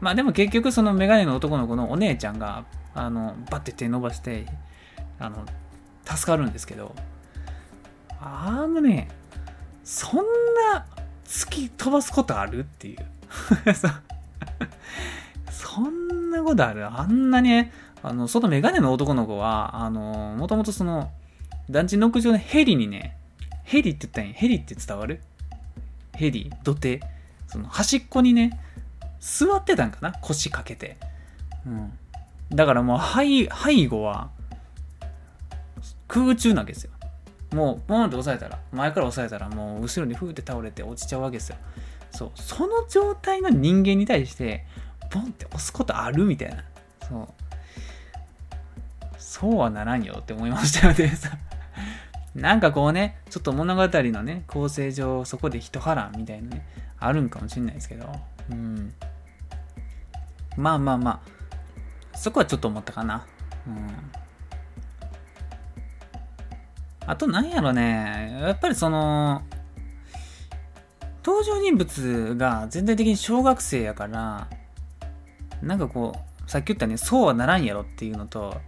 [0.00, 4.46] まあでも結局そのメガネの男の子のお姉ちゃんが、あの、バッて手伸ばして、
[5.18, 5.44] あの、
[6.04, 6.94] 助かるんですけど、
[8.20, 9.08] あのね、
[9.82, 10.18] そん
[10.72, 10.86] な
[11.24, 12.98] 突き飛ばすことあるっていう。
[15.50, 17.72] そんなことあるあんなね、
[18.04, 21.10] あの、そのメガネの男の子は、あの、もともとその、
[21.68, 23.16] 団地の屋上のヘリにね、
[23.70, 24.32] ヘリって言ったんや？
[24.34, 25.20] ヘリって伝わる？
[26.16, 27.00] ヘリ、土手？
[27.46, 28.58] その端っこにね、
[29.20, 30.12] 座ってたんかな？
[30.20, 30.96] 腰掛けて。
[31.64, 31.92] うん。
[32.50, 34.30] だからもう背、背後は、
[36.08, 36.90] 空中なわけですよ。
[37.52, 41.56] もう、ポンって押さえたら、前から押さえたら、もう後ろにふーって倒れて落ちちゃうわけですよ。
[42.10, 42.30] そう。
[42.34, 44.66] その状態の人間に対して、
[45.10, 46.64] ポンって押すことあるみたいな。
[47.08, 47.28] そう。
[49.16, 51.12] そうはならんよって思いましたよね。
[52.34, 56.66] なんかこうね、ちょっと物語のね、構成上、そこで一波乱みたいなね、
[56.98, 58.12] あるんかもしれないですけど、
[58.50, 58.94] うん。
[60.56, 61.22] まあまあま
[62.14, 63.26] あ、そこはちょっと思ったかな。
[63.66, 64.10] うん。
[67.06, 69.42] あとなんやろね、やっぱりその、
[71.24, 74.48] 登場人物が全体的に小学生やから、
[75.62, 76.14] なんかこ
[76.46, 78.60] う、さっき言ったね、そうはならんやろっていうのと、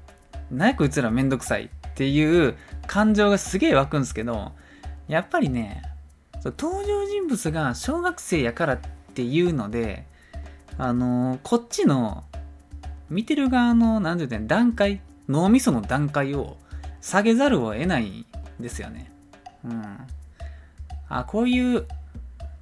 [0.50, 4.52] なやこいつらめんどくさいっていう感情がすげえ湧くんですけど、
[5.08, 5.82] やっぱりね、
[6.44, 8.78] 登場人物が小学生やからっ
[9.14, 10.06] ていうので、
[10.78, 12.24] あのー、こっちの
[13.10, 16.56] 見てる側の、なんて言うの、段階、脳みその段階を
[17.00, 18.26] 下げざるを得ないん
[18.58, 19.12] ですよね。
[19.64, 19.98] うん。
[21.08, 21.86] あ、こういう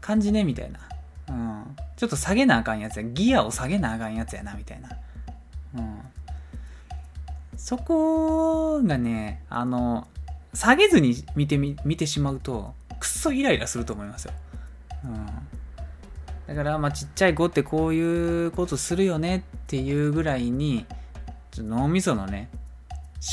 [0.01, 0.81] 感じね、みたいな。
[1.29, 1.77] うん。
[1.97, 3.05] ちょっと下げなあかんやつや。
[3.05, 4.91] ギアを下げなあかんやつやな、みたいな。
[5.77, 6.01] うん。
[7.61, 10.09] そこがね、あの、
[10.55, 14.33] 下げずに見てみ、見てしまうと、くっそイライラすると思いますよ。
[15.05, 15.27] うん。
[16.49, 20.87] だから、まあ、ちっちゃい子ってこういうことするよねっていうぐらいに、
[21.59, 22.49] 脳みそのね、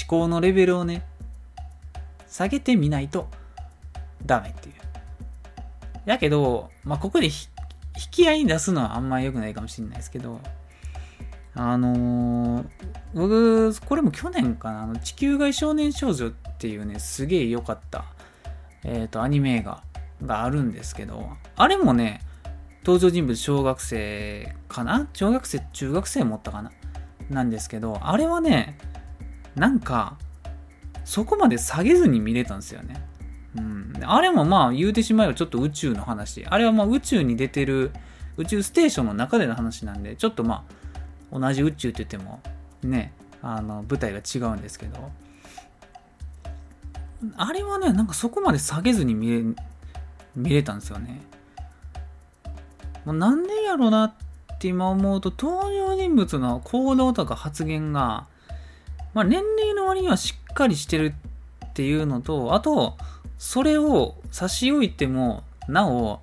[0.01, 1.05] 思考のレベルをね、
[2.27, 3.29] 下げてみないと
[4.25, 4.75] ダメっていう。
[6.05, 7.31] やけど、まあ、ここで引
[8.11, 10.41] き合いに出すのはあんま良くないかもしれないですけど、
[11.59, 12.65] あのー、
[13.15, 18.05] 僕、これも去年かな、あの地球外少年少女っていうね、すげえ良かった、
[18.83, 19.81] えっ、ー、と、アニメ映画
[20.23, 22.21] があるんですけど、あれもね、
[22.85, 25.07] 登場人物小学生かな？
[25.13, 26.71] 小学生、中学生持ったかな？
[27.29, 28.77] なんですけど、あれはね、
[29.55, 30.17] なんか、
[31.05, 33.01] そこまで下げずに見れたんですよね。
[33.57, 33.93] うん。
[34.03, 36.45] あれもまあ言うてしまえばちょっと宇宙の話。
[36.45, 37.91] あれはまあ宇宙に出てる
[38.37, 40.73] 宇宙ステーションの中での話なんで、ちょっとまあ
[41.31, 42.41] 同じ宇宙って言っても
[42.83, 45.11] ね、あの舞台が違うんですけど、
[47.35, 49.43] あれはね、なんかそこまで下げずに見れ、
[50.35, 51.21] 見れたんですよね。
[53.05, 54.13] もうなんでやろなっ
[54.59, 58.27] て今思うと、登場人物の行動とか発言が、
[59.13, 61.13] まあ、年齢の割にはしっかりしてる
[61.65, 62.97] っていうのと、あと、
[63.37, 66.21] それを差し置いても、なお、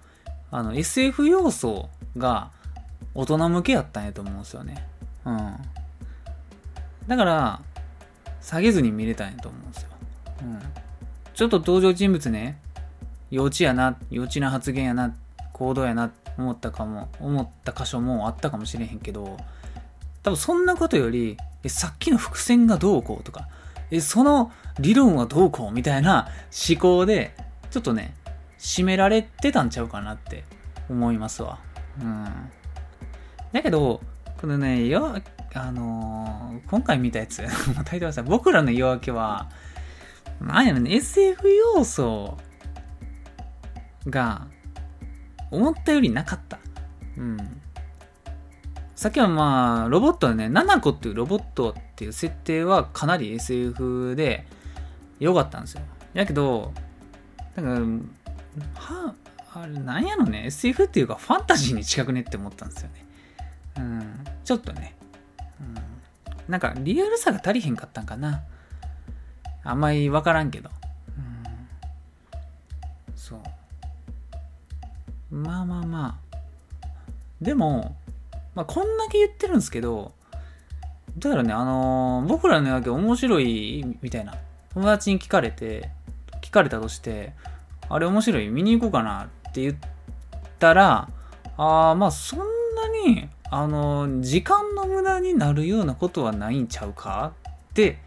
[0.51, 2.51] あの、SF 要素が
[3.15, 4.87] 大人向けやったんやと思うんですよね。
[5.25, 5.57] うん。
[7.07, 7.61] だから、
[8.41, 9.89] 下げずに見れたんやと思うんですよ。
[10.43, 10.63] うん。
[11.35, 12.59] ちょっと登場人物ね、
[13.31, 15.15] 幼稚やな、幼稚な発言やな、
[15.53, 19.37] 行動やな、思ったかも、思った箇所もあったかもしれへんけど、
[20.23, 23.49] 多分そんなことより、え、さっきの伏線がどうこうとか、
[23.91, 26.29] え、その理論はどうこうみたいな
[26.69, 27.35] 思考で、
[27.71, 28.15] ちょっとね、
[28.59, 30.45] 締められてたんちゃうかなって
[30.89, 31.59] 思いますわ。
[32.01, 32.25] うん。
[33.53, 34.01] だけど、
[34.45, 35.23] このね、よ、
[35.55, 37.43] あのー、今回見たやつ、
[37.87, 39.49] タイトルさ、僕らの夜明けは、
[40.39, 42.37] なんやろね、SF 要素
[44.07, 44.47] が、
[45.51, 46.59] 思ったよりなかった。
[47.17, 47.39] うん。
[48.95, 54.47] さっきはまあ、ロボットはね、ナナコっていうロボットっていう設定はかなり SF で
[55.21, 55.81] 良かったんですよ。
[56.13, 56.71] やけど、
[57.57, 58.11] なん
[58.75, 59.15] か、は、
[59.55, 63.04] あれ、なんやろね、SF っていうかファンタジーに近くねって思ったんですよね。
[63.77, 64.95] うん、ちょっとね、
[65.61, 65.75] うん、
[66.49, 68.43] なんかリアルさが足りへんかったんかな。
[69.63, 70.71] あんまりわからんけど。
[71.17, 73.41] うん、そう。
[75.35, 76.37] まあまあまあ。
[77.41, 77.97] でも、
[78.55, 80.13] まあ、こんだけ言ってるんですけど、
[81.19, 84.35] だからね、あのー、僕らの夜明け面白いみたいな、
[84.73, 85.91] 友達に聞かれて、
[86.41, 87.33] 聞かれたとして、
[87.89, 88.49] あれ面白い？
[88.49, 89.25] 見に行こうかな？
[89.49, 89.77] って言っ
[90.59, 91.09] たら、
[91.57, 92.45] ああ、まあそんな
[93.07, 97.33] に、あの、時間の無駄になるようなことはないんちゃうか？
[97.71, 97.99] って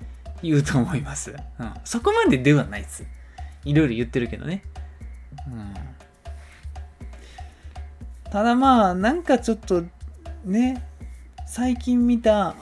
[0.41, 1.35] 言うと思います。
[1.59, 1.73] うん。
[1.83, 3.05] そこまでではないです。
[3.65, 4.63] いろいろ言ってるけどね。
[5.47, 5.73] うん。
[8.29, 9.83] ただまあ、なんかちょっと
[10.43, 10.83] ね
[11.45, 12.55] 最近見た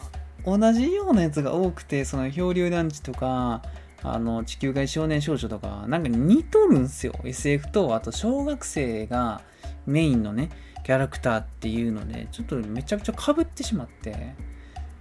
[0.46, 3.64] 同じようなやつが多くてその漂流団地とか
[4.04, 9.42] あの地球外少年少女とかなんか似とるんすよ SF とあと小学生が
[9.88, 10.50] メインのね
[10.86, 14.36] キャラクターっていうのでちょっとめちゃくちゃかぶってしまって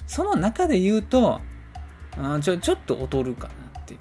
[0.07, 1.41] その中で言うと
[2.19, 4.01] あちょちょっと劣るかなっていう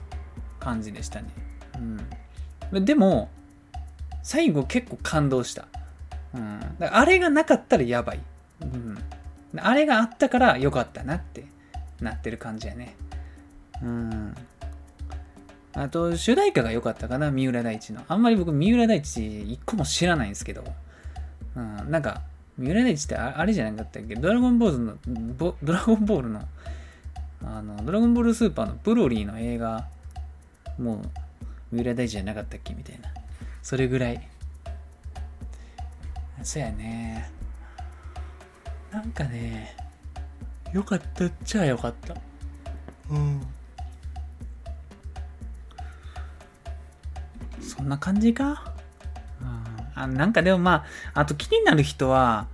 [0.60, 1.30] 感じでしたね
[2.72, 3.30] うんでも
[4.24, 5.67] 最後結構感動した、
[6.34, 8.19] うん、あれがなかったらやばい
[8.62, 8.98] うん。
[9.58, 11.46] あれがあったから良かったなって
[12.02, 12.96] なってる感じやね。
[13.82, 14.36] うん。
[15.74, 18.04] あと、主題歌が良かったかな、三浦大知の。
[18.08, 20.63] あんまり僕、三浦大知一個も知らないんですけど、
[21.56, 22.22] うん、なんか、
[22.58, 24.16] 三浦大知ってあれじゃなかったっけ？
[24.16, 24.98] ドラゴンボールの、
[25.63, 26.48] ドラゴンボールの、
[27.44, 29.88] あの、ドラゴンボールスーパーのブロリーの映画、
[30.78, 31.10] もう、
[31.72, 32.74] 三浦大知じゃなかったっけ？
[32.74, 33.10] みたいな。
[33.62, 34.28] それぐらい。
[36.44, 37.32] そうやね。
[38.92, 39.76] なんかね、
[40.72, 42.16] よかったっちゃよかった。
[43.10, 43.42] うん。
[47.62, 48.74] そんな感じか？
[49.42, 49.63] うん、
[49.95, 52.47] あなんかでもまあ、あと気になる人は、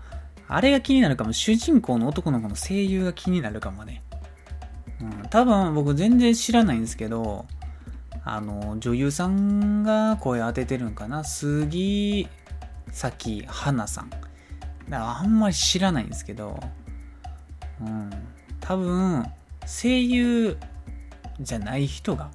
[0.47, 1.33] あれが気になるかも。
[1.33, 4.03] 主人公の男の子の声優が気になるかもね。
[5.01, 7.45] うん、多分僕全然知らないんですけど、
[8.25, 12.27] あの、女優さんが声当ててるんかな杉
[12.91, 14.09] 咲花さん。
[14.09, 14.25] だか
[14.89, 16.59] らあんまり知らないんですけど、
[17.79, 18.09] うん、
[18.59, 19.25] 多分
[19.65, 20.57] 声優
[21.39, 22.31] じゃない人が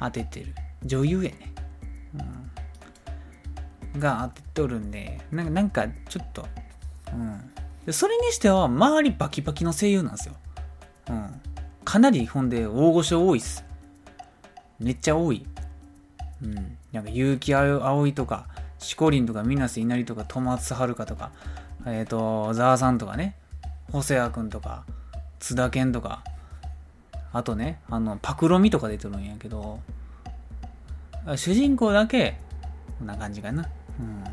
[0.00, 1.52] 当ててる女優やね、
[2.14, 2.43] うん、
[3.98, 6.46] が当てとるんでなんかなんかちょっと、
[7.12, 7.40] うん、
[7.86, 10.34] でそれにしては周りバキバキの声優なんですよ、
[11.10, 11.40] うん、
[11.84, 13.64] かなりほんで大御所多いっす。
[14.80, 15.46] めっちゃ多い。
[16.42, 16.76] うん。
[16.92, 18.46] なんか結城葵とか
[18.78, 21.32] しこりんとか水瀬稲荷とか戸松遥とか
[21.86, 23.36] えっ、ー、とざわさんとかね
[23.90, 24.84] 細谷君とか
[25.40, 26.22] 津田健とか
[27.32, 29.80] あとねあのパクロミとか出てるんやけど
[31.36, 32.36] 主人公だけ
[32.98, 33.68] こんな感じかな。
[34.00, 34.24] うん。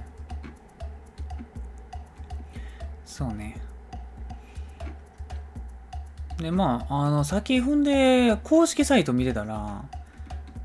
[3.06, 3.58] そうね。
[6.38, 9.84] でまああの先踏んで公式サイト見てたら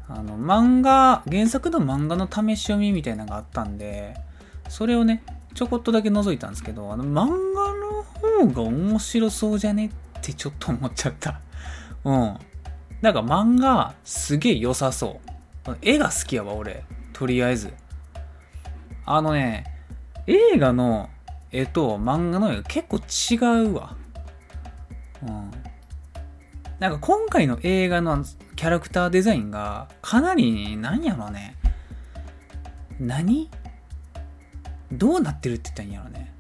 [0.09, 4.15] あの漫画原作の漫画の試し読みみたいなのがあったんで
[4.69, 5.23] それをね
[5.55, 11.41] ちょこっとだけ覗いたんですけどあの漫画の方が面白そうじゃねってちょっと思っちゃった。
[12.05, 12.37] うん。
[13.03, 15.21] なんか漫画すげえ良さそ
[15.67, 15.77] う。
[15.83, 16.85] 絵が好きやわ俺。
[17.13, 17.73] とりあえず。
[19.07, 19.65] あのね
[20.27, 21.09] 映画の
[21.53, 23.97] 絵と漫画の絵が結構違うわ。
[25.23, 25.51] うん。
[26.79, 28.25] なんか今回の映画の
[28.57, 31.57] キャラクターデザインがかなり何やろね。
[33.01, 33.51] 何？
[34.93, 36.33] どうなってるって言ったらいいんやろね。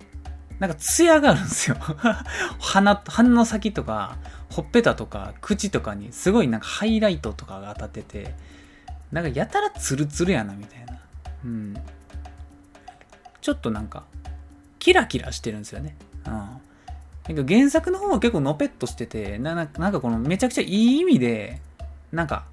[0.59, 1.77] なんか艶があるんですよ。
[2.61, 4.17] 鼻鼻の先とか
[4.51, 8.35] ほっぺたとか口とかにすごいなんかハイライトとかが当たってて
[9.13, 10.99] なんかやたらツルツルやなみたいな。
[11.45, 11.75] うん。
[13.47, 14.03] ちょっとなんか
[14.81, 15.95] キラキラしてるんですよね。
[16.27, 16.33] うん。
[16.33, 21.61] なんか原作の方は結構のぺっとしててななんかこのめちゃくちゃいい意味で
[22.11, 22.45] なんか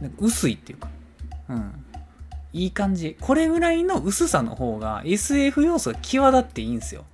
[0.00, 0.88] なんか薄いっていうか。
[1.50, 1.84] うん。
[2.54, 3.18] いい感じ。
[3.20, 7.04] これぐらいの薄さの方が SF 要素が際立っていいんですよ。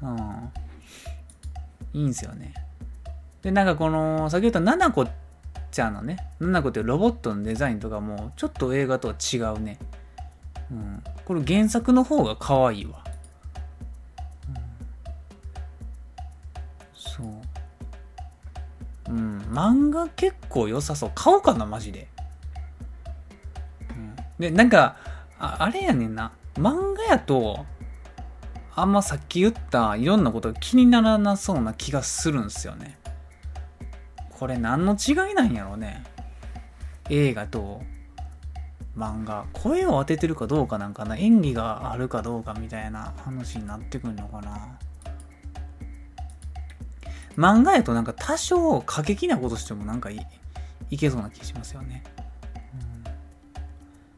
[0.00, 0.50] うん。
[1.92, 2.54] いいんですよね。
[3.42, 5.06] でなんかこの先ほどななこ
[5.70, 9.78] ちゃんのねななこっていうロボットのデザインとかもちょっと映画とは違うね。
[10.72, 13.02] うんこれ原作の方が可愛いわ
[19.12, 21.12] うん、漫画結構良さそう。
[21.14, 22.08] 買おうかな、マジで。
[23.90, 24.96] うん、で、なんか
[25.38, 26.32] あ、あれやねんな。
[26.54, 27.66] 漫画やと、
[28.74, 32.98] あんまさっき言ったいろんなことが気にならなそうな気がするんすよね。
[34.30, 36.04] これ何の違いなんやろうね。
[37.10, 37.82] 映画と
[38.96, 39.46] 漫画。
[39.52, 41.16] 声を当ててるかどうかなんかな。
[41.16, 44.78] 演技があるかどうかみたいな話になってくるのかな。
[47.36, 50.26] 漫画やとなんか多少過激なことしてもなんかい
[50.90, 52.04] いけそうな気しますよね。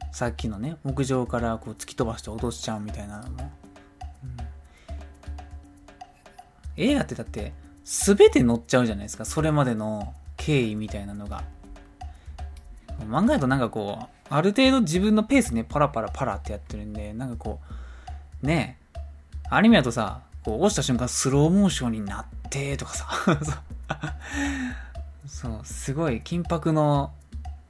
[0.09, 3.51] うん、さっきのね、屋上からこう突き飛ばして落としちゃうみたいなのも。
[4.23, 4.37] うん、
[6.75, 7.53] 映画ってだって
[7.85, 9.23] 全て乗っちゃうじゃないですか。
[9.23, 11.43] それまでの経緯みたいなのが。
[13.03, 17.59] 漫画やとなんかこう、ある程度自分のペースね、パラパラパラってやってるんで、なんかこ
[18.43, 18.99] う、ねえ
[19.49, 23.07] アニメやとさ、こう押した瞬間スローモーションになってとかさ。
[25.27, 27.11] そうすごい緊迫の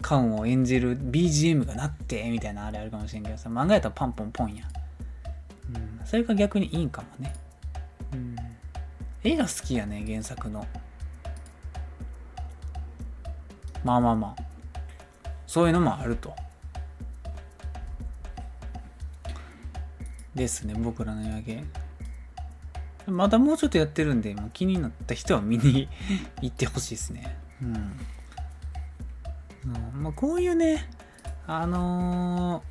[0.01, 4.65] 感を演じる BGM がなってみたいなあれあるかもしれんけどさ漫画やったらパンポンポンや、
[5.73, 7.33] うん、それが逆にいいんかもね、
[8.13, 8.35] うん、
[9.23, 10.67] 絵が好きやね原作の。
[13.83, 14.54] まあまあまあ。
[15.47, 16.33] そういうのもあると
[20.33, 21.63] ですね僕らの夜景
[23.07, 25.87] まだもうちょっとやってるんで、もう気になった人は見に
[26.41, 27.37] 行ってほしいですね。
[27.61, 27.75] うん。
[27.75, 27.77] う
[29.99, 30.87] んまあ、こういうね、
[31.47, 32.63] あの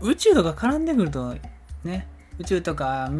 [0.00, 1.36] ー、宇宙とか絡んでくると、
[1.84, 3.10] ね、宇宙とか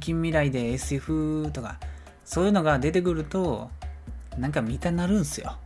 [0.00, 1.78] 近未来で SF とか、
[2.24, 3.70] そういうのが出てくると、
[4.38, 5.56] なんか見たなるんすよ。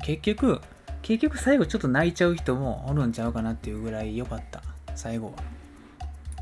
[0.00, 0.60] 結局、
[1.02, 4.62] 結局最後ちょっと泣いちゃう人もおるんちゃうかなっていうぐらい良かった。
[4.94, 5.32] 最後は。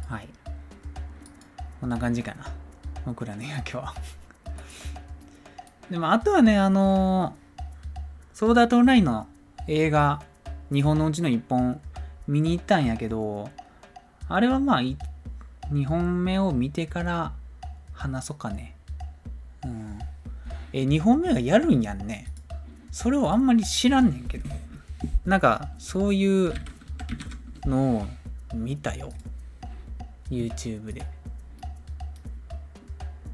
[0.08, 0.28] はい。
[1.80, 2.46] こんな感じかな。
[3.04, 3.94] 僕らの野球は。
[5.90, 7.66] でも、あとはね、あのー、
[8.32, 9.26] ソーダートオンラインの
[9.68, 10.22] 映画、
[10.72, 11.80] 日本のうちの1本
[12.26, 13.50] 見に行ったんやけど、
[14.28, 17.32] あれはまあ、2本目を見てから
[17.92, 18.74] 話そうかね。
[19.64, 19.98] うん。
[20.72, 22.26] え、2本目がやるんやんね。
[22.96, 24.48] それをあんまり知らんねんけど。
[25.26, 26.54] なんか、そういう
[27.66, 28.06] のを
[28.54, 29.12] 見たよ。
[30.30, 31.04] YouTube で。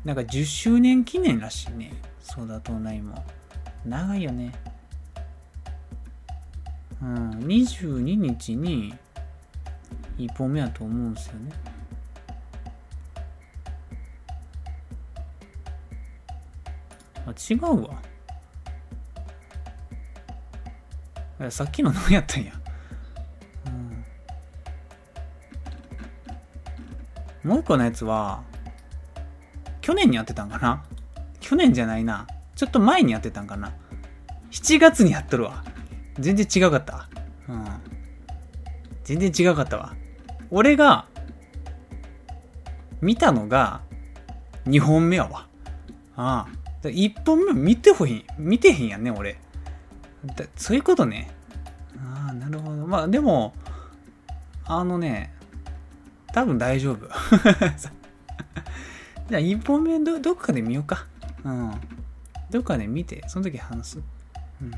[0.04, 1.92] なんか10周年記念らしいね。
[2.20, 3.24] ソーダ島内も。
[3.86, 4.52] 長いよね。
[7.00, 8.92] うん、22日に
[10.18, 11.52] 1本目やと思うんですよね。
[17.24, 18.11] あ、違うわ。
[21.50, 22.52] さっきの何やったんや？
[27.44, 28.42] うん、もう一個のやつは、
[29.80, 30.84] 去年にやってたんかな？
[31.40, 32.26] 去年じゃないな。
[32.54, 33.72] ちょっと前にやってたんかな
[34.50, 35.64] ？7月にやっとるわ。
[36.18, 37.08] 全然違うかった。
[37.48, 37.64] うん。
[39.02, 39.94] 全然違うかったわ。
[40.50, 41.06] 俺が、
[43.00, 43.80] 見たのが、
[44.66, 45.48] 2本目やわ。
[46.14, 46.86] ああ。
[46.86, 49.40] 1本目見てほいん、見てへんやんね、俺。
[50.24, 51.30] だそういうことね。
[51.98, 52.86] ああ、なるほど。
[52.86, 53.54] まあ、でも、
[54.64, 55.32] あのね、
[56.32, 57.08] 多分大丈夫。
[59.28, 61.06] じゃあ1本目ど、どっかで見ようか。
[61.44, 61.72] うん。
[62.50, 63.98] どっかで見て、その時話す。
[64.60, 64.70] うん。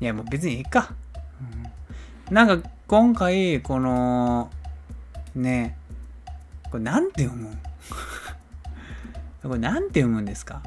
[0.00, 0.94] いや、もう別にいいか。
[2.28, 2.34] うん。
[2.34, 4.50] なんか、今回、この、
[5.34, 5.76] ね、
[6.70, 7.56] これなんて読む
[9.42, 10.62] これなんて読むんですか？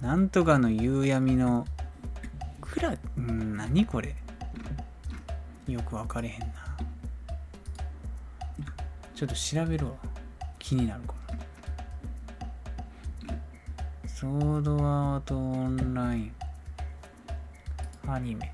[0.00, 1.66] なんとかの夕闇の、
[2.60, 4.14] くら、うん、何これ
[5.66, 6.46] よく分かれへんな。
[9.14, 9.92] ちょっと調べるわ。
[10.58, 11.14] 気になるか
[13.26, 14.08] ら。
[14.08, 16.32] ソードアートオンライン。
[18.06, 18.52] アニメ。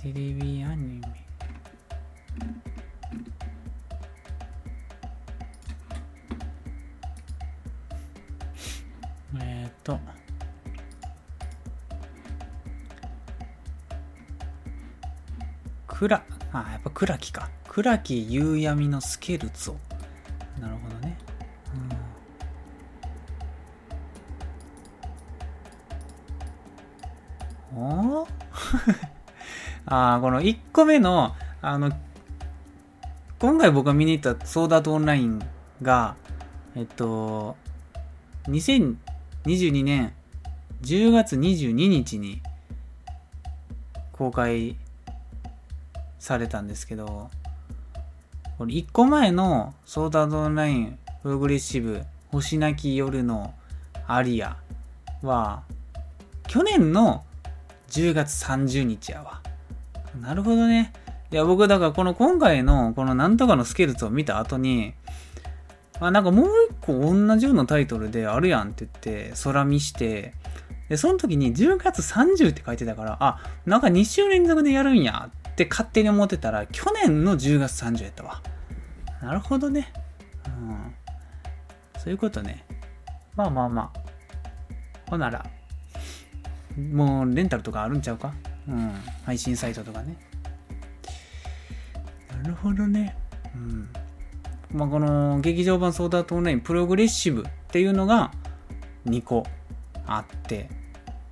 [0.00, 1.26] テレビアニメ。
[9.70, 10.00] えっ、ー、と。
[15.86, 17.48] 倉、あ、やっぱ倉木か。
[17.68, 19.76] 倉木夕闇のスケルツォ。
[20.60, 21.16] なるほどね。
[27.72, 27.82] うん、
[28.20, 28.26] お
[29.86, 31.92] ああ、この1個目の、あの、
[33.38, 35.40] 今回僕が見に行ったソーダートオンライン
[35.82, 36.16] が、
[36.74, 37.56] えっと、
[39.44, 40.12] 2022年
[40.82, 42.42] 10月22日に
[44.12, 44.76] 公開
[46.18, 47.30] されたんですけど、
[48.58, 53.54] これ1個前のソーダードオンラインプログレッシブ星なき夜の
[54.06, 54.56] アリア
[55.22, 55.62] は
[56.46, 57.24] 去年の
[57.88, 59.40] 10月30日やわ。
[60.20, 60.92] なるほどね。
[61.32, 64.94] いや、僕だからこの今回のこのなんとかのスケルツを見た後に、
[66.00, 70.34] あ、なんかもう一個同じようなタイトルであるやんって言って空見して、
[70.88, 78.42] で、その時に10月30って書いてたから、あ、なんか2週連続でやるんやって勝手に思ってたら、去年の10月30やったわ。
[79.22, 79.92] なるほどね。
[80.46, 80.94] うん。
[81.98, 82.64] そういうことね。
[83.36, 84.00] まあまあまあ。
[85.10, 85.44] ほなら、
[86.92, 88.32] もうレンタルとかあるんちゃうか？
[88.66, 88.92] うん。
[89.26, 90.16] 配信サイトとかね。
[92.42, 93.16] なるほどね。
[93.54, 93.88] うん。
[94.72, 98.32] まあこの劇場版ソーダートオンラインプログレッシブっていうのが
[99.06, 99.44] 2個
[100.06, 100.68] あって、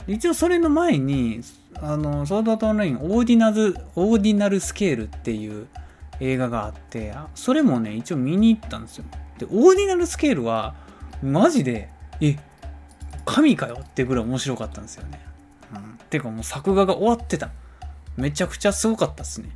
[0.07, 1.43] 一応それの前に
[1.80, 5.68] あの、ソードアートオンライン、オーディナル、オーディナルスケールっていう
[6.20, 9.05] 映画があって、それもね、一応見に行ったんですよ。
[9.39, 10.74] で、オーディナルスケールは、
[11.22, 11.89] マジで、
[12.20, 12.36] え、
[13.24, 15.20] 神かよってぐらい面白かったんですよね。
[15.72, 15.99] うん。
[16.11, 17.51] てかもう作画が終わってた。
[18.16, 19.51] めちゃくちゃすごかったっすね。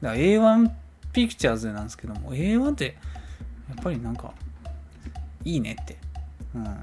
[0.00, 0.70] だから A1
[1.12, 2.96] ピクチャーズなんですけども、A1 って、
[3.68, 4.32] やっぱりなんか、
[5.44, 5.98] いいねって。
[6.54, 6.64] うん。
[6.64, 6.76] なん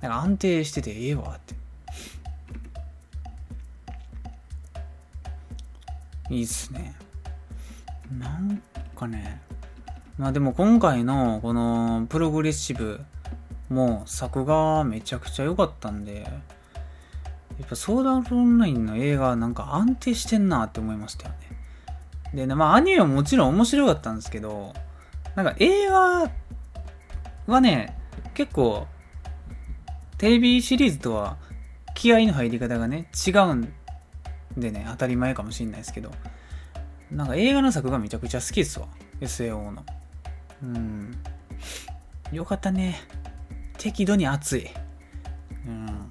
[0.00, 1.54] か安定しててええわって。
[6.30, 6.94] いいっすね。
[8.18, 8.62] なん
[8.96, 9.40] かね、
[10.18, 13.00] まあでも今回のこのプログレッシブ
[13.68, 16.22] も作画めちゃくちゃ良かったんで、
[17.58, 21.38] やっぱソーダオンラインの映画なんか安定してんなって思いましたよね。
[22.34, 24.72] でね、まあアニメももちろん面白かったんですけど、
[25.34, 26.30] なんか映画
[27.46, 27.96] はね、
[28.34, 28.86] 結構
[30.18, 31.36] テレビシリーズとは
[31.94, 33.72] 気合の入り方がね、違うん
[34.56, 36.12] でね、当たり前かもしんないですけど、
[37.10, 38.86] なんか映画の作がめちゃくちゃ好きですわ。
[39.20, 39.84] SAO の。
[40.62, 41.16] うん。
[42.32, 42.96] よかったね。
[43.78, 44.68] 適度に熱い。
[45.66, 46.10] うん。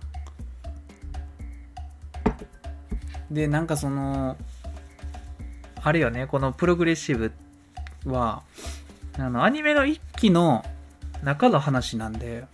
[3.32, 4.38] で、なんかその、
[5.82, 7.32] あれよね、このプログレッシブ
[8.06, 8.44] は、
[9.18, 10.64] あの、アニメの一期の
[11.24, 12.46] 中の話なんで、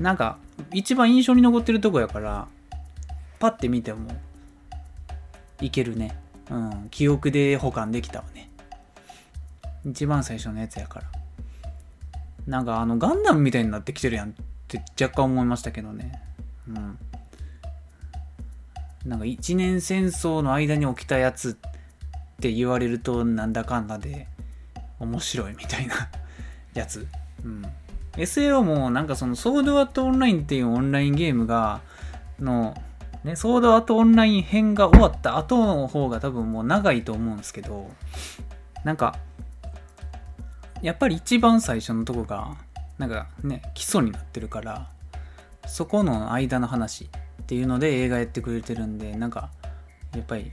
[0.00, 0.38] なんか、
[0.72, 2.48] 一番印象に残ってるとこやから、
[3.38, 4.10] パッて見ても、
[5.60, 6.16] いけるね。
[6.50, 6.88] うん。
[6.90, 8.50] 記憶で保管できたわね。
[9.84, 11.06] 一番最初のやつやから。
[12.46, 14.32] なんかあのガンダムみたいになってきてるやんっ
[14.68, 16.20] て若干思いましたけどね。
[16.66, 16.98] うん。
[19.04, 21.70] なんか一年戦争の間に起きたやつっ
[22.40, 24.26] て言われるとなんだかんだで
[25.00, 26.08] 面白いみたいな
[26.74, 27.06] やつ。
[27.44, 27.62] うん。
[28.16, 31.80] SAO もなんかそのソードアートオンラインっていうオンラインゲームが、
[32.40, 32.74] の、
[33.24, 37.90] ね、ソードアートオンライン編が終わった後の方が多分もう長いと思うんですけど、
[38.84, 39.16] なんか、
[40.82, 42.56] やっぱり一番最初のとこが、
[42.98, 44.88] なんかね、基礎になってるから、
[45.66, 47.08] そこの間の話
[47.42, 49.50] っていうので映画やってくれてるんで、なんか、
[50.14, 50.50] やっぱり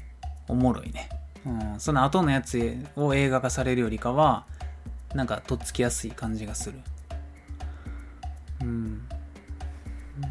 [0.47, 1.09] おもろいね。
[1.45, 4.45] うん、その後のやつを映画化されるよりかは、
[5.13, 6.79] なんかとっつきやすい感じがする。
[8.61, 8.93] うん。
[10.19, 10.29] ね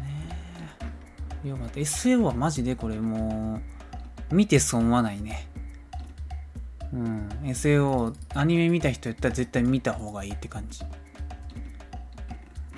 [1.43, 1.47] え。
[1.47, 1.79] よかった。
[1.79, 3.61] SAO はマジでこれも
[4.31, 5.47] う、見て損はないね。
[6.93, 7.29] うん。
[7.43, 10.83] SAO、アニメ見た人やったら絶対見た方がいいって感じ。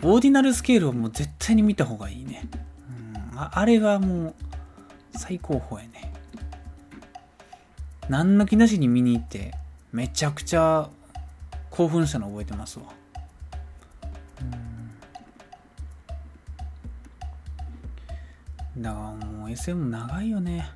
[0.03, 2.47] オーディナルスケールはもう絶対に見た方がいいね。
[3.31, 3.39] うん。
[3.39, 4.35] ああれがもう、
[5.17, 6.13] 最高峰やね。
[8.10, 9.53] 何の気なしに見に行って、
[9.91, 10.89] めちゃくちゃ
[11.70, 12.86] 興奮したの覚えてますわ。
[18.78, 20.70] だからもう SM 長いよね。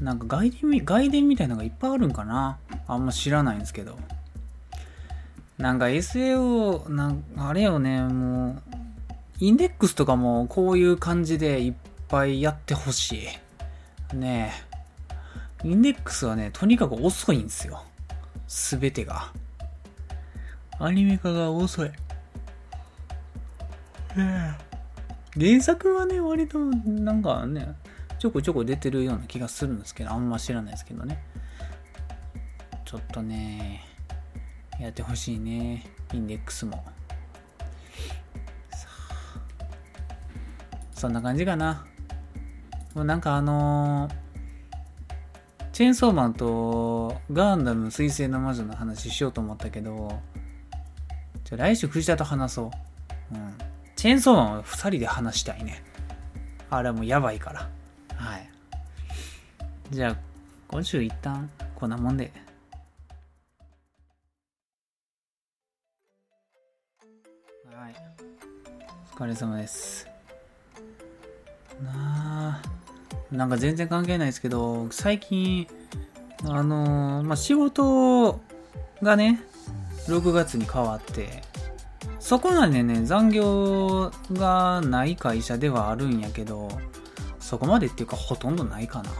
[0.00, 3.98] なんか外伝外伝みたいなのがいっぱいあるんかなあんま知らないんですけど。
[5.56, 8.62] なんか SAO、なんあれよね、もう、
[9.40, 11.74] インデックスとかもこういう感じでいっ
[12.08, 13.28] ぱいやってほし
[14.12, 14.16] い。
[14.16, 14.67] ねえ。
[15.64, 17.84] インデックスはね、とにかく遅いんですよ。
[18.46, 19.32] すべてが。
[20.78, 21.90] アニメ化が遅い。
[25.34, 27.74] 原作はね、割となんかね、
[28.18, 31.22] ちょこちょこ出てるような気がするんですけど、あんま知らないですけどね。
[32.84, 33.84] ちょっとね、
[34.80, 35.84] やってほしいね。
[36.12, 36.84] インデックスも。
[40.92, 41.86] そんな感じかな。
[42.94, 44.27] もうなんかあのー、
[45.78, 50.20] チェーンソーマンとガンダム水星の魔女の話しようと思ったけど、
[51.44, 52.70] じゃ来週藤田と話そう。
[53.32, 53.54] うん。
[53.94, 55.84] チェーンソーマンは2人で話したいね。
[56.68, 57.70] あれはもうやばいから。
[58.16, 58.50] はい。
[59.92, 60.16] じゃあ、
[60.66, 62.32] 今週一旦こんなもんで。
[67.72, 67.94] はい。
[69.12, 70.08] お疲れ様です。
[71.80, 72.77] なあ。
[73.30, 75.66] なんか全然関係ないですけど、最近、
[76.44, 78.40] あのー、まあ、仕事
[79.02, 79.40] がね、
[80.06, 81.42] 6月に変わって、
[82.18, 86.68] そこまでね、残業がない会社ではあるんやけど、
[87.38, 89.10] そこまでっていうかほとんどないかな。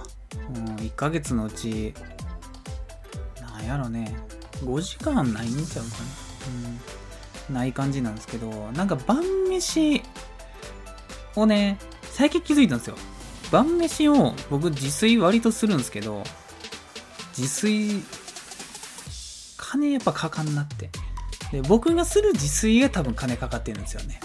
[0.54, 1.94] うん、1ヶ月のうち、
[3.40, 4.16] なんやろね、
[4.64, 6.04] 5時間ないんちゃうかな。
[7.48, 10.02] うん、ない感じなんですけど、なんか晩飯
[11.36, 12.96] をね、最近気づいたんですよ。
[13.50, 16.24] 晩飯を僕自炊割とするんですけど、
[17.36, 18.02] 自炊
[19.56, 20.90] 金やっぱかかんなって。
[21.52, 24.20] で、僕がする自炊が多分金かかってるんですよね。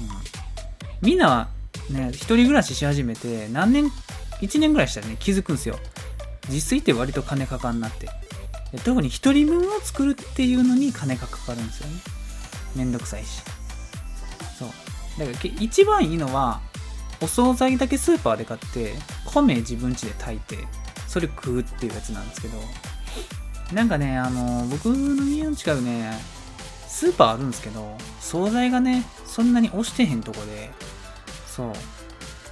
[0.00, 1.08] うん。
[1.08, 1.48] みんなは
[1.90, 3.90] ね、一人暮らしし始めて何年、
[4.40, 5.78] 1年ぐらいしたらね、気づくんですよ。
[6.48, 8.08] 自炊って割と金かかんなって。
[8.84, 12.00] 特に一人分を作るっていうのに金がかかるんですよね。
[12.74, 13.42] めんどくさいし。
[14.58, 14.68] そう。
[15.18, 16.60] だから一番いいのは、
[17.20, 18.94] お惣菜だけスーパーで買って、
[19.24, 20.66] 米自分家で炊いて、
[21.08, 22.58] それ食うっていうやつなんですけど、
[23.72, 26.12] なんかね、あの、僕の家の近くね、
[26.88, 30.70] スーパーあるんですけど、惣菜がね、そんなに押してへんとこで、
[31.46, 31.72] そう、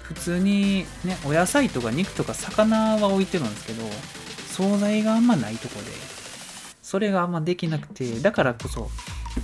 [0.03, 3.83] 普通にね、お野菜とか肉とか魚は置いてるんですけど、
[4.49, 5.91] 惣菜があんまないとこで、
[6.83, 8.91] それがあんまできなくて、だからこそ、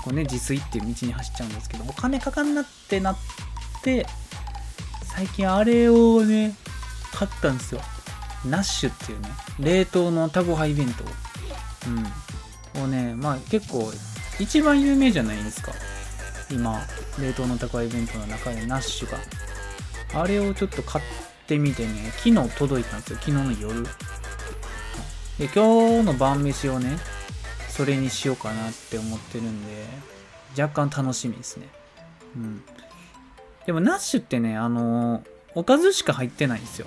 [0.02, 3.16] こうね、自炊っていう道に走っちゃうんですけど、お金かかんなってなっ
[3.82, 4.06] て、
[5.20, 6.54] 最近あれをね、
[7.12, 7.82] 買ったんですよ。
[8.46, 12.80] ナッシュっていうね、冷凍のタコハイ弁当。
[12.80, 12.84] うん。
[12.84, 13.92] をね、まあ結構、
[14.38, 15.72] 一番有名じゃないですか。
[16.50, 16.80] 今、
[17.20, 20.22] 冷凍の宅配弁当の中でナッシュが。
[20.22, 21.04] あれをちょっと買っ
[21.46, 23.18] てみてね、昨日届いたんですよ。
[23.20, 23.82] 昨日の夜。
[23.82, 26.96] で、今日の晩飯をね、
[27.68, 29.84] それにしようかなって思ってるんで、
[30.58, 31.68] 若干楽しみですね。
[32.36, 32.64] うん。
[33.66, 35.22] でも、ナッシュってね、あのー、
[35.54, 36.86] おかずしか入ってないんですよ。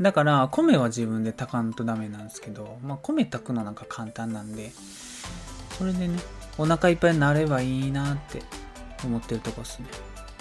[0.00, 4.70] だから、米は自分で炊かんとダメなんですけど、まあ、米炊くのなんか簡単なんで、
[5.76, 6.18] それでね、
[6.56, 8.42] お腹いっぱいになればいいなって
[9.04, 9.86] 思ってるとこですね。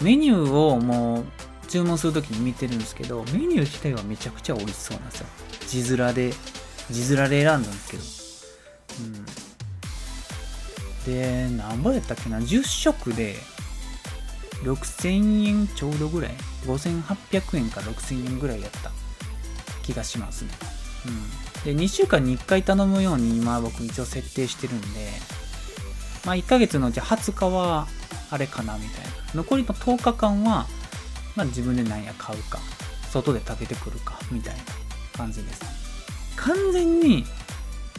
[0.01, 5.27] メニューをもう注文するときに見てるんですけど、メニュー自体はめちゃくちゃ美味しそうなんですよ。
[5.67, 6.33] 字面で、
[6.91, 8.03] 字面で選んだんですけど。
[11.07, 11.15] うん。
[11.15, 13.35] で、何ぼやったっけな ?10 食で
[14.63, 16.31] 6000円ちょうどぐらい
[16.65, 18.91] ?5800 円か6000円ぐらいやった
[19.83, 20.51] 気がしますね。
[21.65, 21.75] うん。
[21.75, 25.09] で、2週間に1回頼むように今僕一応設定してるんで、
[26.25, 27.87] まあ1ヶ月のうち20日は
[28.29, 29.11] あれかなみたいな。
[29.35, 30.65] 残りの10日間は、
[31.35, 32.59] まあ自分で何や買うか、
[33.11, 34.63] 外で食べてくるか、みたいな
[35.13, 35.61] 感じです。
[36.35, 37.25] 完全に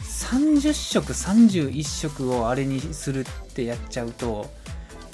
[0.03, 4.51] 30食、31食をあれにするってやっちゃうと、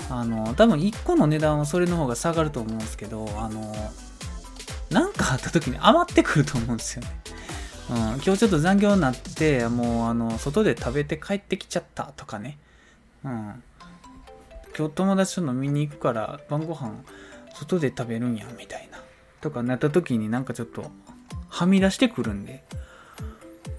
[0.09, 3.73] あの、多分1個の値段はそれの方が下がると思うんですけど、あの、
[4.89, 7.09] なんかあった時に余ってくると思うんですよね。
[7.89, 12.57] うん、今日ちょっと残業になって、もうあの、外で食べて帰ってきちゃったとかね。
[13.23, 13.63] うん。
[14.77, 16.91] 今日友達と飲みに行くから晩ご飯
[17.53, 18.99] 外で食べるんや、みたいな。
[19.41, 20.91] とかなった時になんかちょっと
[21.49, 22.63] はみ出してくるんで。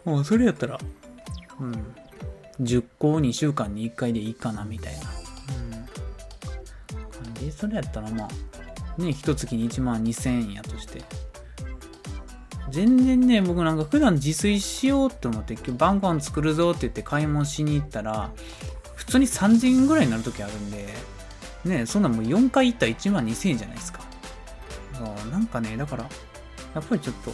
[0.05, 0.79] もうそれやったら、
[1.61, 1.73] うん。
[2.61, 5.26] 10個2週間に1回でいいかな、みたいな。
[7.41, 7.47] うん。
[7.47, 11.03] 感じそれやったらまあ、ね、一月に1万2000円やとして。
[12.71, 18.31] 全然ね、僕なんか普段自炊しようって思って、晩ご飯作るぞって言って買い物しに行ったら、
[18.97, 20.89] 普通に3000円ぐらいになる時あるんで、
[21.65, 24.01] ね、そんなもう4回行ったら1万2000円じゃないですか。
[25.31, 26.09] なんかね、だから、
[26.75, 27.33] やっぱりちょっと、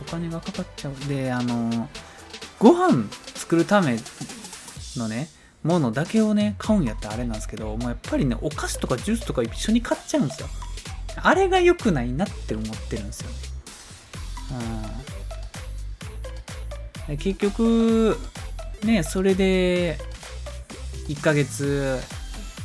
[0.00, 1.08] お金がかかっちゃう。
[1.08, 1.88] で、あの、
[2.58, 3.98] ご飯作るため
[4.96, 5.28] のね、
[5.62, 10.48] ものだけをね、買うんやったらあれなんですけど、もうやっぱりね、お菓子とかジュースとか一緒に買っちゃうんですよ。
[11.20, 13.30] あれが良くないなって思ってるんですよ。
[17.08, 18.16] うん、結局、
[18.84, 19.98] ね、それで、
[21.08, 21.98] 1ヶ月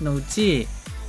[0.01, 0.67] のうち、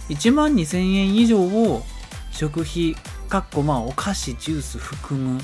[0.09, 1.82] 1万2000円以上を
[2.30, 2.97] 食費、
[3.28, 5.41] かっこまあお菓子、ジュース含む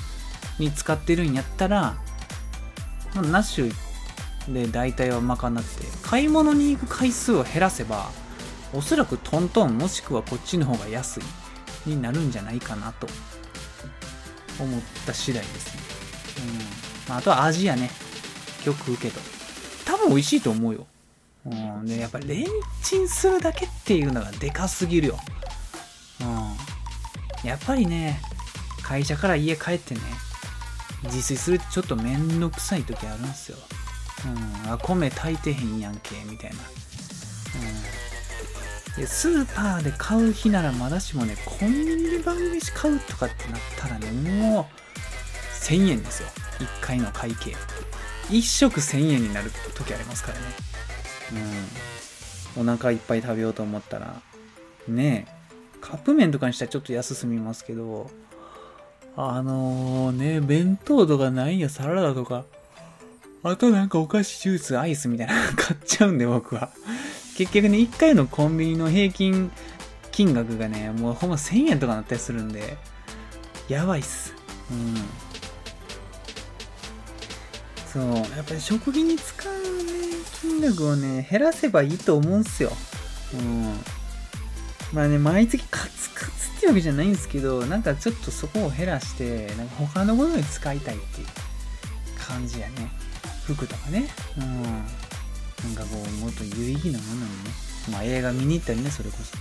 [0.59, 1.97] に使ってるんやったら、
[3.15, 3.90] まあ、ナッシュ
[4.49, 8.11] で大体は賄って、買い物に行く回数を減らせば、
[8.73, 11.23] おそらくトントンもしくはこっちの方が安い
[11.87, 13.07] になるんじゃないかなと
[14.59, 15.83] 思った次第ですね。
[16.39, 16.59] うん。
[17.09, 17.91] まあ、あとは味やね。
[18.65, 19.21] 今日食うけど。
[19.85, 20.87] 多分美味しいと思うよ。
[21.47, 21.87] うん。
[21.87, 22.47] で、やっぱレン
[22.83, 25.19] チンするだけっていうのがでかすぎるよ。
[26.21, 26.25] う
[27.45, 27.49] ん。
[27.49, 28.21] やっぱりね、
[28.83, 30.01] 会社から家帰ってね、
[31.05, 33.59] 自炊するってちょっとめんどくさい時あるんですよ。
[34.27, 34.73] うん。
[34.73, 36.57] あ、米炊いてへんやんけ、みたいな。
[36.57, 36.61] う
[38.97, 39.01] ん。
[39.01, 44.67] で、スーパーで買う日ならまだしもね、コンビニで晩飯買うとかってなったらね、もう、
[45.65, 46.29] 1000円ですよ。
[46.59, 47.55] 1回の会計。
[48.29, 50.45] 1食1000円になる時ありますからね。
[52.57, 52.73] うん。
[52.73, 54.21] お腹いっぱい食べようと思ったら、
[54.89, 55.41] ねえ、
[55.81, 58.11] カップ麺とかにしたらちょっと安すみますけど、
[59.17, 62.45] あのー、ね、弁当とかないや、サラダとか、
[63.43, 66.71] あとなんかお菓子、ジュース、アイスみたいなの買っちゃうんで、僕は。
[67.37, 69.51] 結局ね、1回のコンビニの平均
[70.13, 72.77] 金額がね、もうほんま1000円とかなったりするんで、
[73.69, 74.35] やばいっす。
[74.71, 74.97] うん。
[77.91, 79.53] そう、やっぱり食費に使う
[79.85, 79.93] ね、
[80.43, 82.73] 金額をね、減らせばいいと思うんすよ。
[83.33, 83.81] うん。
[84.93, 91.27] まあね、毎月カツカツってわけじゃないんですけど、なんかちょっとそこを減らして、なんか他のことに使いたいっていう
[92.19, 92.91] 感じやね。
[93.55, 94.09] 服とかね。
[94.39, 94.63] うん。
[94.63, 94.83] なん
[95.75, 97.51] かこう、もっと有意義なものにね。
[97.91, 99.37] まあ映画見に行ったりね、それこそ。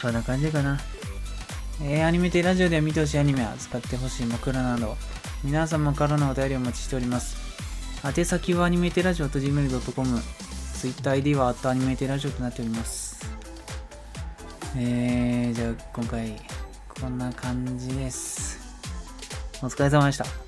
[0.00, 0.78] そんな感じかな。
[1.82, 4.96] えー、アニメテラジオでは見てほしいアニメは使ってほしい枕など、
[5.44, 7.36] 皆様からのお便りをお待ちしております。
[8.04, 13.18] 宛先はアニメテラジオと gmail.com、TwitterID はアットアニメテラジオとなっております。
[14.76, 16.36] えー、じゃあ今回
[17.00, 18.58] こんな感じです。
[19.62, 20.47] お疲れ様でした。